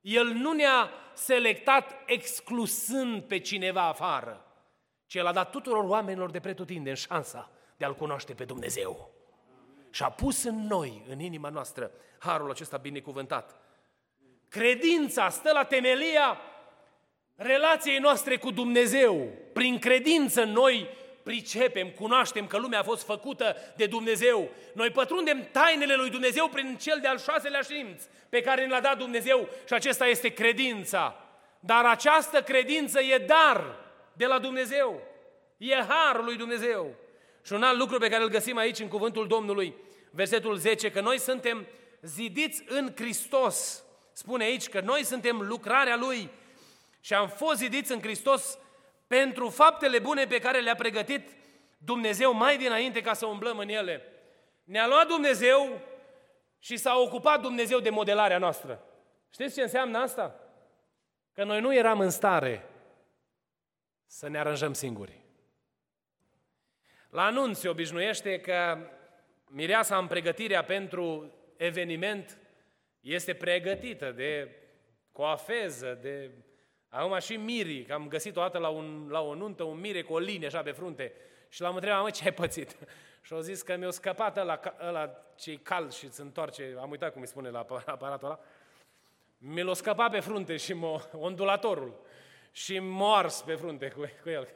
El 0.00 0.26
nu 0.26 0.52
ne-a 0.52 0.90
selectat 1.14 2.02
exclusând 2.06 3.22
pe 3.22 3.38
cineva 3.38 3.82
afară, 3.82 4.44
ci 5.06 5.14
El 5.14 5.26
a 5.26 5.32
dat 5.32 5.50
tuturor 5.50 5.84
oamenilor 5.84 6.30
de 6.30 6.40
pretutinde 6.40 6.88
în 6.88 6.96
șansa 6.96 7.50
de 7.76 7.84
a-L 7.84 7.94
cunoaște 7.94 8.32
pe 8.32 8.44
Dumnezeu. 8.44 9.10
Și 9.90 10.02
a 10.02 10.10
pus 10.10 10.42
în 10.42 10.66
noi, 10.66 11.02
în 11.08 11.20
inima 11.20 11.48
noastră, 11.48 11.90
harul 12.18 12.50
acesta 12.50 12.76
binecuvântat. 12.76 13.60
Credința 14.48 15.28
stă 15.28 15.50
la 15.52 15.64
temelia 15.64 16.38
relației 17.34 17.98
noastre 17.98 18.36
cu 18.36 18.50
Dumnezeu. 18.50 19.28
Prin 19.52 19.78
credință 19.78 20.44
noi 20.44 20.88
pricepem, 21.28 21.90
cunoaștem 21.90 22.46
că 22.46 22.58
lumea 22.58 22.78
a 22.78 22.82
fost 22.82 23.04
făcută 23.04 23.56
de 23.76 23.86
Dumnezeu. 23.86 24.50
Noi 24.74 24.90
pătrundem 24.90 25.48
tainele 25.52 25.94
lui 25.94 26.10
Dumnezeu 26.10 26.48
prin 26.48 26.76
cel 26.80 26.98
de-al 27.00 27.18
șaselea 27.18 27.62
simț 27.62 28.02
pe 28.28 28.40
care 28.40 28.66
ne 28.66 28.72
l-a 28.72 28.80
dat 28.80 28.98
Dumnezeu 28.98 29.48
și 29.66 29.72
acesta 29.72 30.06
este 30.06 30.28
credința. 30.28 31.24
Dar 31.60 31.84
această 31.84 32.42
credință 32.42 33.00
e 33.00 33.18
dar 33.18 33.76
de 34.12 34.26
la 34.26 34.38
Dumnezeu. 34.38 35.02
E 35.56 35.74
harul 35.74 36.24
lui 36.24 36.36
Dumnezeu. 36.36 36.94
Și 37.44 37.52
un 37.52 37.62
alt 37.62 37.78
lucru 37.78 37.98
pe 37.98 38.08
care 38.08 38.22
îl 38.22 38.28
găsim 38.28 38.56
aici 38.56 38.78
în 38.78 38.88
cuvântul 38.88 39.26
Domnului, 39.26 39.74
versetul 40.10 40.56
10, 40.56 40.90
că 40.90 41.00
noi 41.00 41.18
suntem 41.18 41.66
zidiți 42.00 42.62
în 42.66 42.92
Hristos. 42.96 43.84
Spune 44.12 44.44
aici 44.44 44.68
că 44.68 44.80
noi 44.80 45.04
suntem 45.04 45.40
lucrarea 45.40 45.96
Lui 45.96 46.30
și 47.00 47.14
am 47.14 47.28
fost 47.28 47.58
zidiți 47.58 47.92
în 47.92 48.00
Hristos 48.00 48.58
pentru 49.08 49.48
faptele 49.48 49.98
bune 49.98 50.26
pe 50.26 50.38
care 50.38 50.60
le-a 50.60 50.74
pregătit 50.74 51.28
Dumnezeu 51.78 52.32
mai 52.32 52.56
dinainte 52.56 53.00
ca 53.00 53.12
să 53.12 53.26
umblăm 53.26 53.58
în 53.58 53.68
ele. 53.68 54.02
Ne-a 54.64 54.86
luat 54.86 55.06
Dumnezeu 55.06 55.80
și 56.58 56.76
s-a 56.76 56.98
ocupat 56.98 57.40
Dumnezeu 57.40 57.80
de 57.80 57.90
modelarea 57.90 58.38
noastră. 58.38 58.84
Știți 59.32 59.54
ce 59.54 59.62
înseamnă 59.62 59.98
asta? 59.98 60.40
Că 61.32 61.44
noi 61.44 61.60
nu 61.60 61.74
eram 61.74 62.00
în 62.00 62.10
stare 62.10 62.68
să 64.06 64.28
ne 64.28 64.38
aranjăm 64.38 64.72
singuri. 64.72 65.20
La 67.10 67.24
anunț 67.24 67.58
se 67.58 67.68
obișnuiește 67.68 68.40
că 68.40 68.78
mireasa 69.46 69.98
în 69.98 70.06
pregătirea 70.06 70.64
pentru 70.64 71.32
eveniment 71.56 72.38
este 73.00 73.34
pregătită 73.34 74.12
de 74.12 74.56
coafeză, 75.12 75.98
de... 76.02 76.30
Acum 76.88 77.18
și 77.18 77.36
mirii, 77.36 77.84
că 77.84 77.92
am 77.92 78.08
găsit 78.08 78.36
o 78.36 78.40
dată 78.40 78.58
la, 78.58 78.68
un, 78.68 79.06
la 79.10 79.20
o 79.20 79.34
nuntă 79.34 79.62
un 79.62 79.80
mire 79.80 80.02
cu 80.02 80.12
o 80.12 80.18
linie 80.18 80.46
așa 80.46 80.62
pe 80.62 80.70
frunte 80.70 81.12
și 81.48 81.60
l-am 81.60 81.74
întrebat, 81.74 82.02
mă, 82.02 82.10
ce 82.10 82.24
ai 82.24 82.32
pățit? 82.32 82.76
și 83.26 83.32
au 83.32 83.40
zis 83.40 83.62
că 83.62 83.76
mi-a 83.76 83.90
scăpat 83.90 84.36
ăla, 84.36 84.60
ăla 84.88 85.10
ce 85.38 85.58
cald 85.62 85.92
și 85.92 86.10
se 86.10 86.22
întoarce, 86.22 86.76
am 86.80 86.90
uitat 86.90 87.12
cum 87.12 87.20
îi 87.20 87.28
spune 87.28 87.50
la 87.50 87.58
aparatul 87.58 88.26
ăla, 88.26 88.40
mi 89.38 89.62
l-a 89.62 89.74
scăpat 89.74 90.10
pe 90.10 90.20
frunte 90.20 90.56
și 90.56 90.72
m 90.72 91.02
ondulatorul 91.12 92.00
și 92.52 92.78
m 92.78 93.02
ars 93.02 93.40
pe 93.40 93.54
frunte 93.54 93.88
cu, 93.88 94.10
cu 94.22 94.30
el. 94.30 94.48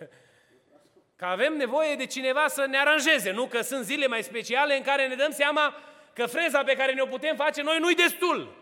Că 1.16 1.24
avem 1.24 1.56
nevoie 1.56 1.94
de 1.94 2.06
cineva 2.06 2.48
să 2.48 2.66
ne 2.66 2.78
aranjeze, 2.78 3.30
nu? 3.30 3.46
Că 3.46 3.60
sunt 3.60 3.84
zile 3.84 4.06
mai 4.06 4.22
speciale 4.22 4.76
în 4.76 4.82
care 4.82 5.08
ne 5.08 5.14
dăm 5.14 5.30
seama 5.30 5.74
că 6.12 6.26
freza 6.26 6.62
pe 6.62 6.76
care 6.76 6.92
ne-o 6.92 7.06
putem 7.06 7.36
face 7.36 7.62
noi 7.62 7.78
nu-i 7.78 7.94
destul. 7.94 8.61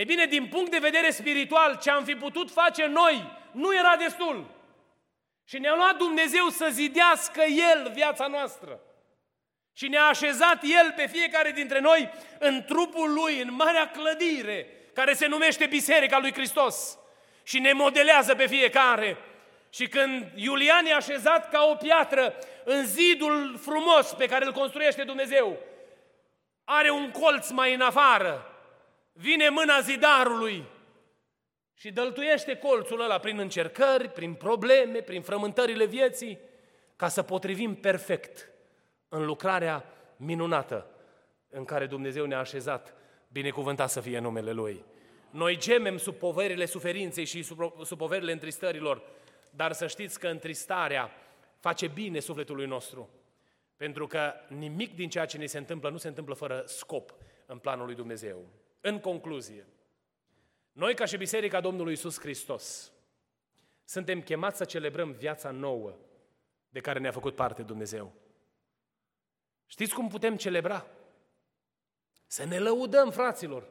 E 0.00 0.04
bine, 0.04 0.26
din 0.26 0.46
punct 0.46 0.70
de 0.70 0.78
vedere 0.78 1.10
spiritual, 1.10 1.78
ce 1.82 1.90
am 1.90 2.04
fi 2.04 2.14
putut 2.14 2.50
face 2.50 2.86
noi 2.86 3.38
nu 3.50 3.74
era 3.74 3.96
destul. 3.96 4.50
Și 5.44 5.58
ne-a 5.58 5.74
luat 5.74 5.96
Dumnezeu 5.96 6.48
să 6.48 6.68
zidească 6.70 7.42
El 7.42 7.90
viața 7.94 8.26
noastră. 8.26 8.80
Și 9.72 9.88
ne-a 9.88 10.04
așezat 10.04 10.62
El 10.62 10.92
pe 10.96 11.06
fiecare 11.06 11.50
dintre 11.50 11.80
noi 11.80 12.10
în 12.38 12.64
trupul 12.64 13.12
Lui, 13.12 13.40
în 13.40 13.54
marea 13.54 13.90
clădire, 13.90 14.66
care 14.94 15.12
se 15.12 15.26
numește 15.26 15.66
Biserica 15.66 16.18
lui 16.18 16.32
Hristos. 16.32 16.98
Și 17.42 17.58
ne 17.58 17.72
modelează 17.72 18.34
pe 18.34 18.46
fiecare. 18.46 19.16
Și 19.70 19.88
când 19.88 20.32
Iulian 20.34 20.86
e 20.86 20.92
așezat 20.92 21.50
ca 21.50 21.62
o 21.70 21.74
piatră 21.74 22.34
în 22.64 22.86
zidul 22.86 23.58
frumos 23.62 24.12
pe 24.12 24.26
care 24.26 24.44
îl 24.44 24.52
construiește 24.52 25.02
Dumnezeu, 25.02 25.58
are 26.64 26.90
un 26.90 27.10
colț 27.10 27.50
mai 27.50 27.74
în 27.74 27.80
afară, 27.80 28.49
vine 29.12 29.48
mâna 29.48 29.80
zidarului 29.80 30.64
și 31.74 31.90
dăltuiește 31.90 32.56
colțul 32.56 33.00
ăla 33.00 33.18
prin 33.18 33.38
încercări, 33.38 34.08
prin 34.08 34.34
probleme, 34.34 35.00
prin 35.00 35.22
frământările 35.22 35.84
vieții, 35.84 36.38
ca 36.96 37.08
să 37.08 37.22
potrivim 37.22 37.74
perfect 37.74 38.50
în 39.08 39.24
lucrarea 39.24 39.84
minunată 40.16 40.90
în 41.48 41.64
care 41.64 41.86
Dumnezeu 41.86 42.24
ne-a 42.24 42.38
așezat, 42.38 42.94
binecuvântat 43.28 43.90
să 43.90 44.00
fie 44.00 44.18
numele 44.18 44.52
Lui. 44.52 44.84
Noi 45.30 45.56
gemem 45.56 45.96
sub 45.96 46.14
poverile 46.14 46.64
suferinței 46.64 47.24
și 47.24 47.42
sub, 47.42 47.84
sub 47.84 47.98
poverile 47.98 48.32
întristărilor, 48.32 49.02
dar 49.50 49.72
să 49.72 49.86
știți 49.86 50.18
că 50.18 50.28
întristarea 50.28 51.10
face 51.58 51.86
bine 51.88 52.18
sufletului 52.20 52.66
nostru. 52.66 53.08
Pentru 53.76 54.06
că 54.06 54.32
nimic 54.48 54.94
din 54.94 55.08
ceea 55.08 55.26
ce 55.26 55.38
ne 55.38 55.46
se 55.46 55.58
întâmplă 55.58 55.90
nu 55.90 55.96
se 55.96 56.08
întâmplă 56.08 56.34
fără 56.34 56.62
scop 56.66 57.14
în 57.46 57.58
planul 57.58 57.86
lui 57.86 57.94
Dumnezeu. 57.94 58.46
În 58.80 59.00
concluzie, 59.00 59.66
noi 60.72 60.94
ca 60.94 61.04
și 61.04 61.16
Biserica 61.16 61.60
Domnului 61.60 61.92
Isus 61.92 62.20
Hristos 62.20 62.92
suntem 63.84 64.22
chemați 64.22 64.56
să 64.56 64.64
celebrăm 64.64 65.12
viața 65.12 65.50
nouă 65.50 65.94
de 66.68 66.80
care 66.80 66.98
ne-a 66.98 67.12
făcut 67.12 67.34
parte 67.34 67.62
Dumnezeu. 67.62 68.12
Știți 69.66 69.94
cum 69.94 70.08
putem 70.08 70.36
celebra? 70.36 70.86
Să 72.26 72.44
ne 72.44 72.58
lăudăm, 72.58 73.10
fraților. 73.10 73.68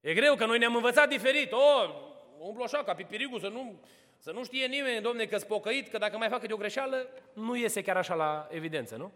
E 0.00 0.14
greu 0.14 0.34
că 0.34 0.46
noi 0.46 0.58
ne-am 0.58 0.74
învățat 0.74 1.08
diferit. 1.08 1.52
O, 1.52 1.58
umblu 2.38 2.62
așa 2.62 2.84
ca 2.84 2.94
pipirigul 2.94 3.40
să 3.40 3.48
nu 3.48 3.82
să 4.18 4.30
nu 4.30 4.44
știe 4.44 4.66
nimeni, 4.66 5.02
domne, 5.02 5.26
că 5.26 5.38
spocăit, 5.38 5.88
că 5.88 5.98
dacă 5.98 6.16
mai 6.16 6.28
fac 6.28 6.46
de 6.46 6.52
o 6.52 6.56
greșeală, 6.56 7.10
nu 7.32 7.56
iese 7.56 7.82
chiar 7.82 7.96
așa 7.96 8.14
la 8.14 8.48
evidență, 8.50 8.96
nu? 8.96 9.12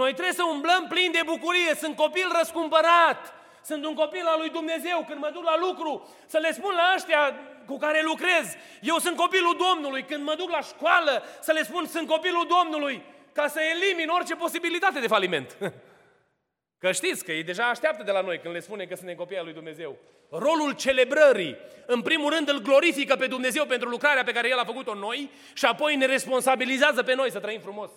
Noi 0.00 0.12
trebuie 0.12 0.34
să 0.34 0.44
umblăm 0.44 0.86
plini 0.88 1.12
de 1.12 1.20
bucurie, 1.24 1.74
sunt 1.74 1.96
copil 1.96 2.28
răscumpărat, 2.38 3.34
sunt 3.64 3.84
un 3.84 3.94
copil 3.94 4.26
al 4.26 4.38
lui 4.38 4.50
Dumnezeu, 4.50 5.04
când 5.08 5.20
mă 5.20 5.30
duc 5.32 5.44
la 5.44 5.58
lucru, 5.58 6.08
să 6.26 6.38
le 6.38 6.52
spun 6.52 6.74
la 6.74 6.92
ăștia 6.96 7.40
cu 7.66 7.76
care 7.76 8.02
lucrez, 8.02 8.46
eu 8.80 8.98
sunt 8.98 9.16
copilul 9.16 9.56
Domnului, 9.68 10.02
când 10.04 10.24
mă 10.24 10.34
duc 10.34 10.50
la 10.50 10.60
școală, 10.60 11.22
să 11.40 11.52
le 11.52 11.62
spun 11.62 11.86
sunt 11.86 12.08
copilul 12.08 12.46
Domnului, 12.56 13.02
ca 13.32 13.46
să 13.48 13.60
elimin 13.60 14.08
orice 14.08 14.34
posibilitate 14.34 15.00
de 15.00 15.06
faliment. 15.06 15.56
Că 16.82 16.92
știți 16.92 17.24
că 17.24 17.32
ei 17.32 17.42
deja 17.42 17.68
așteaptă 17.68 18.02
de 18.02 18.10
la 18.10 18.20
noi 18.20 18.38
când 18.38 18.54
le 18.54 18.60
spune 18.60 18.84
că 18.84 18.94
suntem 18.94 19.16
copii 19.16 19.38
al 19.38 19.44
lui 19.44 19.52
Dumnezeu. 19.52 19.96
Rolul 20.30 20.72
celebrării, 20.72 21.56
în 21.86 22.02
primul 22.02 22.30
rând, 22.32 22.48
îl 22.48 22.58
glorifică 22.58 23.16
pe 23.16 23.26
Dumnezeu 23.26 23.64
pentru 23.64 23.88
lucrarea 23.88 24.24
pe 24.24 24.32
care 24.32 24.48
El 24.48 24.58
a 24.58 24.64
făcut-o 24.64 24.92
în 24.92 24.98
noi 24.98 25.30
și 25.54 25.64
apoi 25.64 25.96
ne 25.96 26.06
responsabilizează 26.06 27.02
pe 27.02 27.14
noi 27.14 27.30
să 27.30 27.38
trăim 27.38 27.60
frumos. 27.60 27.90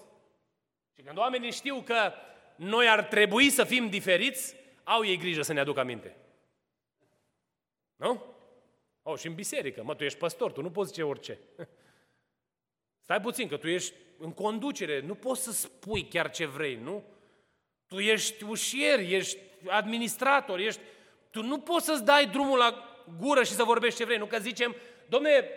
Și 0.99 1.05
când 1.05 1.17
oamenii 1.17 1.51
știu 1.51 1.81
că 1.81 2.13
noi 2.55 2.87
ar 2.87 3.03
trebui 3.03 3.49
să 3.49 3.63
fim 3.63 3.89
diferiți, 3.89 4.55
au 4.83 5.05
ei 5.05 5.17
grijă 5.17 5.41
să 5.41 5.53
ne 5.53 5.59
aducă 5.59 5.79
aminte. 5.79 6.15
Nu? 7.95 8.23
Au 9.03 9.15
și 9.15 9.27
în 9.27 9.33
biserică. 9.33 9.83
Mă, 9.83 9.95
tu 9.95 10.03
ești 10.03 10.17
păstor, 10.17 10.51
tu 10.51 10.61
nu 10.61 10.71
poți 10.71 10.89
zice 10.89 11.03
orice. 11.03 11.39
Stai 13.05 13.21
puțin, 13.21 13.47
că 13.47 13.57
tu 13.57 13.67
ești 13.67 13.93
în 14.17 14.33
conducere, 14.33 14.99
nu 14.99 15.15
poți 15.15 15.43
să 15.43 15.51
spui 15.51 16.07
chiar 16.07 16.29
ce 16.31 16.45
vrei, 16.45 16.75
nu? 16.75 17.03
Tu 17.87 17.99
ești 17.99 18.43
ușier, 18.43 18.99
ești 18.99 19.37
administrator, 19.67 20.59
ești... 20.59 20.81
Tu 21.29 21.41
nu 21.41 21.59
poți 21.59 21.85
să-ți 21.85 22.05
dai 22.05 22.27
drumul 22.27 22.57
la 22.57 23.03
gură 23.19 23.43
și 23.43 23.51
să 23.51 23.63
vorbești 23.63 23.97
ce 23.97 24.05
vrei, 24.05 24.17
nu? 24.17 24.25
Că 24.25 24.37
zicem, 24.37 24.75
domne, 25.07 25.49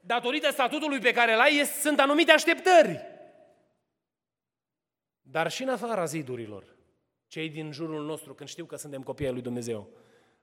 datorită 0.00 0.50
statutului 0.50 0.98
pe 0.98 1.12
care 1.12 1.32
îl 1.32 1.40
ai, 1.40 1.64
sunt 1.64 2.00
anumite 2.00 2.32
așteptări. 2.32 3.11
Dar 5.32 5.50
și 5.50 5.62
în 5.62 5.68
afara 5.68 6.04
zidurilor, 6.04 6.64
cei 7.26 7.48
din 7.48 7.72
jurul 7.72 8.04
nostru, 8.04 8.34
când 8.34 8.48
știu 8.48 8.64
că 8.64 8.76
suntem 8.76 9.02
copii 9.02 9.26
ai 9.26 9.32
lui 9.32 9.42
Dumnezeu, 9.42 9.88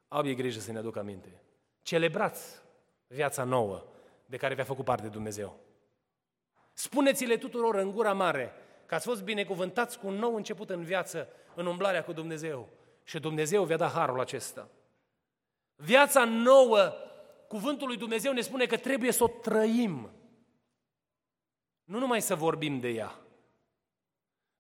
au 0.08 0.26
ei 0.26 0.36
grijă 0.36 0.60
să 0.60 0.72
ne 0.72 0.78
aducă 0.78 1.00
aminte. 1.00 1.42
Celebrați 1.82 2.62
viața 3.08 3.44
nouă 3.44 3.86
de 4.26 4.38
care 4.38 4.54
vi-a 4.54 4.64
făcut 4.64 4.86
parte 4.86 5.08
Dumnezeu. 5.08 5.60
Spuneți-le 6.74 7.38
tuturor 7.38 7.76
în 7.76 7.92
gura 7.92 8.14
mare 8.14 8.54
că 8.86 8.96
ați 8.96 9.06
fost 9.06 9.24
binecuvântați 9.24 10.00
cu 10.00 10.08
un 10.08 10.16
nou 10.16 10.36
început 10.36 10.70
în 10.70 10.84
viață, 10.84 11.28
în 11.56 11.66
umblarea 11.66 12.04
cu 12.04 12.12
Dumnezeu. 12.12 12.70
Și 13.04 13.20
Dumnezeu 13.20 13.64
vi-a 13.64 13.78
dat 13.78 13.92
harul 13.92 14.20
acesta. 14.20 14.70
Viața 15.76 16.26
nouă, 16.26 16.94
cuvântul 17.48 17.88
lui 17.88 17.98
Dumnezeu 17.98 18.34
ne 18.34 18.42
spune 18.42 18.66
că 18.66 18.78
trebuie 18.78 19.12
să 19.12 19.24
o 19.24 19.28
trăim. 19.28 20.10
Nu 21.84 22.00
numai 22.00 22.22
să 22.22 22.36
vorbim 22.36 22.80
de 22.80 22.88
ea, 22.90 23.20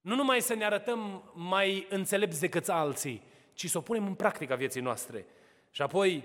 nu 0.09 0.15
numai 0.15 0.41
să 0.41 0.53
ne 0.53 0.65
arătăm 0.65 1.31
mai 1.33 1.87
înțelepți 1.89 2.39
decât 2.39 2.69
alții, 2.69 3.21
ci 3.53 3.69
să 3.69 3.77
o 3.77 3.81
punem 3.81 4.05
în 4.05 4.13
practică 4.13 4.55
vieții 4.55 4.81
noastre. 4.81 5.25
Și 5.71 5.81
apoi, 5.81 6.23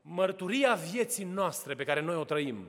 mărturia 0.00 0.74
vieții 0.74 1.24
noastre 1.24 1.74
pe 1.74 1.84
care 1.84 2.00
noi 2.00 2.16
o 2.16 2.24
trăim 2.24 2.68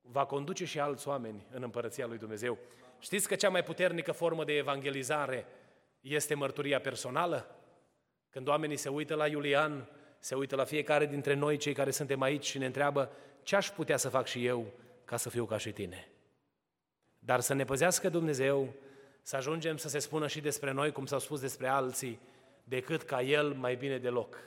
va 0.00 0.24
conduce 0.24 0.64
și 0.64 0.78
alți 0.80 1.08
oameni 1.08 1.46
în 1.50 1.62
împărăția 1.62 2.06
lui 2.06 2.18
Dumnezeu. 2.18 2.58
Știți 2.98 3.28
că 3.28 3.34
cea 3.34 3.48
mai 3.48 3.62
puternică 3.62 4.12
formă 4.12 4.44
de 4.44 4.56
evangelizare 4.56 5.46
este 6.00 6.34
mărturia 6.34 6.80
personală? 6.80 7.56
Când 8.30 8.48
oamenii 8.48 8.76
se 8.76 8.88
uită 8.88 9.14
la 9.14 9.26
Iulian, 9.26 9.88
se 10.18 10.34
uită 10.34 10.56
la 10.56 10.64
fiecare 10.64 11.06
dintre 11.06 11.34
noi, 11.34 11.56
cei 11.56 11.72
care 11.72 11.90
suntem 11.90 12.20
aici 12.20 12.46
și 12.46 12.58
ne 12.58 12.66
întreabă 12.66 13.10
ce 13.42 13.56
aș 13.56 13.70
putea 13.70 13.96
să 13.96 14.08
fac 14.08 14.26
și 14.26 14.46
eu 14.46 14.72
ca 15.04 15.16
să 15.16 15.30
fiu 15.30 15.44
ca 15.44 15.56
și 15.56 15.72
tine. 15.72 16.08
Dar 17.18 17.40
să 17.40 17.54
ne 17.54 17.64
păzească 17.64 18.08
Dumnezeu, 18.08 18.74
să 19.28 19.36
ajungem 19.36 19.76
să 19.76 19.88
se 19.88 19.98
spună 19.98 20.26
și 20.26 20.40
despre 20.40 20.72
noi, 20.72 20.92
cum 20.92 21.06
s-au 21.06 21.18
spus 21.18 21.40
despre 21.40 21.66
alții, 21.66 22.20
decât 22.64 23.02
ca 23.02 23.22
El 23.22 23.52
mai 23.52 23.74
bine 23.74 23.98
deloc. 23.98 24.38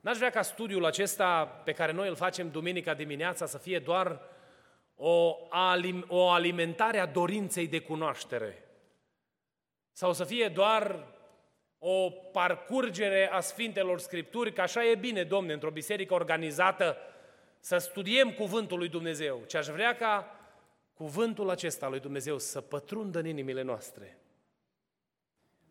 N-aș 0.00 0.16
vrea 0.16 0.30
ca 0.30 0.42
studiul 0.42 0.84
acesta 0.84 1.44
pe 1.44 1.72
care 1.72 1.92
noi 1.92 2.08
îl 2.08 2.14
facem 2.14 2.50
duminica 2.50 2.94
dimineața 2.94 3.46
să 3.46 3.58
fie 3.58 3.78
doar 3.78 4.20
o, 4.94 5.36
alim, 5.48 6.04
o 6.08 6.28
alimentare 6.28 6.98
a 6.98 7.06
dorinței 7.06 7.66
de 7.66 7.80
cunoaștere 7.80 8.68
sau 9.92 10.12
să 10.12 10.24
fie 10.24 10.48
doar 10.48 11.06
o 11.78 12.10
parcurgere 12.10 13.30
a 13.32 13.40
Sfintelor 13.40 13.98
Scripturi, 13.98 14.52
că 14.52 14.60
așa 14.60 14.84
e 14.84 14.94
bine, 14.94 15.24
domne, 15.24 15.52
într-o 15.52 15.70
biserică 15.70 16.14
organizată, 16.14 16.96
să 17.60 17.76
studiem 17.76 18.30
Cuvântul 18.30 18.78
lui 18.78 18.88
Dumnezeu, 18.88 19.42
ce 19.46 19.56
aș 19.56 19.66
vrea 19.66 19.96
ca 19.96 20.36
Cuvântul 20.94 21.50
acesta 21.50 21.88
lui 21.88 22.00
Dumnezeu 22.00 22.38
să 22.38 22.60
pătrundă 22.60 23.18
în 23.18 23.26
inimile 23.26 23.62
noastre. 23.62 24.18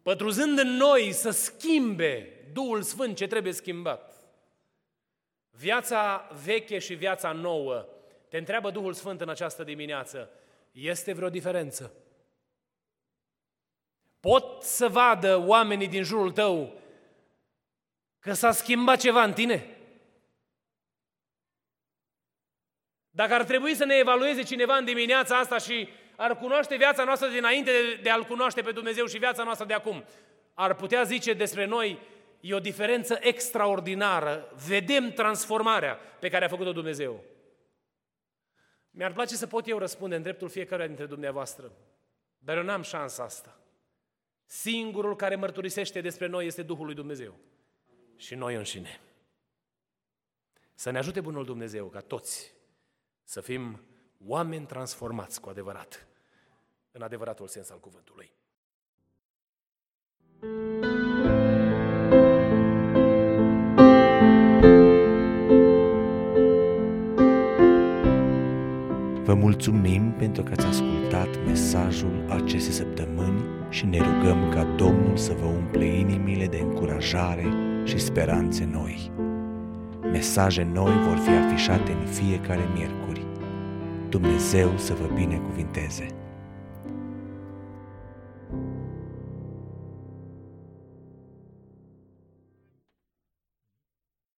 Pătruzând 0.01 0.59
în 0.59 0.67
noi 0.67 1.11
să 1.11 1.29
schimbe 1.29 2.41
Duhul 2.53 2.81
Sfânt 2.81 3.15
ce 3.15 3.27
trebuie 3.27 3.53
schimbat. 3.53 4.13
Viața 5.49 6.29
veche 6.43 6.79
și 6.79 6.93
viața 6.93 7.31
nouă, 7.31 7.87
te 8.27 8.37
întreabă 8.37 8.71
Duhul 8.71 8.93
Sfânt 8.93 9.21
în 9.21 9.29
această 9.29 9.63
dimineață, 9.63 10.29
este 10.71 11.13
vreo 11.13 11.29
diferență? 11.29 11.93
Pot 14.19 14.61
să 14.61 14.87
vadă 14.87 15.37
oamenii 15.37 15.87
din 15.87 16.03
jurul 16.03 16.31
tău 16.31 16.79
că 18.19 18.33
s-a 18.33 18.51
schimbat 18.51 18.99
ceva 18.99 19.23
în 19.23 19.33
tine? 19.33 19.80
Dacă 23.11 23.33
ar 23.33 23.43
trebui 23.43 23.75
să 23.75 23.85
ne 23.85 23.95
evalueze 23.95 24.43
cineva 24.43 24.75
în 24.75 24.85
dimineața 24.85 25.37
asta 25.37 25.57
și 25.57 25.89
ar 26.15 26.37
cunoaște 26.37 26.75
viața 26.75 27.03
noastră 27.03 27.27
dinainte 27.27 27.71
de, 27.71 27.99
de 28.01 28.09
a-L 28.09 28.23
cunoaște 28.23 28.61
pe 28.61 28.71
Dumnezeu 28.71 29.05
și 29.05 29.17
viața 29.17 29.43
noastră 29.43 29.65
de 29.65 29.73
acum, 29.73 30.03
ar 30.53 30.75
putea 30.75 31.03
zice 31.03 31.33
despre 31.33 31.65
noi, 31.65 31.99
e 32.39 32.53
o 32.53 32.59
diferență 32.59 33.17
extraordinară, 33.21 34.53
vedem 34.67 35.11
transformarea 35.11 35.93
pe 36.19 36.29
care 36.29 36.45
a 36.45 36.47
făcut-o 36.47 36.71
Dumnezeu. 36.71 37.23
Mi-ar 38.91 39.13
place 39.13 39.35
să 39.35 39.47
pot 39.47 39.67
eu 39.67 39.77
răspunde 39.77 40.15
în 40.15 40.21
dreptul 40.21 40.49
fiecăruia 40.49 40.87
dintre 40.87 41.05
dumneavoastră, 41.05 41.71
dar 42.39 42.57
eu 42.57 42.63
n-am 42.63 42.81
șansa 42.81 43.23
asta. 43.23 43.59
Singurul 44.45 45.15
care 45.15 45.35
mărturisește 45.35 46.01
despre 46.01 46.27
noi 46.27 46.45
este 46.45 46.63
Duhul 46.63 46.85
lui 46.85 46.95
Dumnezeu 46.95 47.35
și 48.15 48.35
noi 48.35 48.55
înșine. 48.55 48.99
Să 50.73 50.89
ne 50.89 50.97
ajute 50.97 51.21
Bunul 51.21 51.45
Dumnezeu 51.45 51.85
ca 51.85 51.99
toți 51.99 52.53
să 53.31 53.41
fim 53.41 53.79
oameni 54.25 54.65
transformați 54.65 55.41
cu 55.41 55.49
adevărat, 55.49 56.07
în 56.91 57.01
adevăratul 57.01 57.47
sens 57.47 57.69
al 57.69 57.79
cuvântului. 57.79 58.31
Vă 69.23 69.33
mulțumim 69.33 70.11
pentru 70.11 70.43
că 70.43 70.51
ați 70.51 70.65
ascultat 70.65 71.45
mesajul 71.45 72.25
acestei 72.29 72.73
săptămâni 72.73 73.43
și 73.69 73.85
ne 73.85 73.97
rugăm 73.97 74.49
ca 74.49 74.63
Domnul 74.63 75.17
să 75.17 75.33
vă 75.33 75.45
umple 75.45 75.85
inimile 75.85 76.47
de 76.47 76.57
încurajare 76.57 77.45
și 77.85 77.97
speranțe 77.97 78.65
noi. 78.65 79.11
Mesaje 80.11 80.63
noi 80.63 80.93
vor 81.07 81.17
fi 81.17 81.29
afișate 81.29 81.91
în 81.91 82.05
fiecare 82.05 82.69
miercuri. 82.73 83.20
Dumnezeu 84.11 84.77
să 84.77 84.93
vă 84.93 85.13
binecuvinteze! 85.13 86.20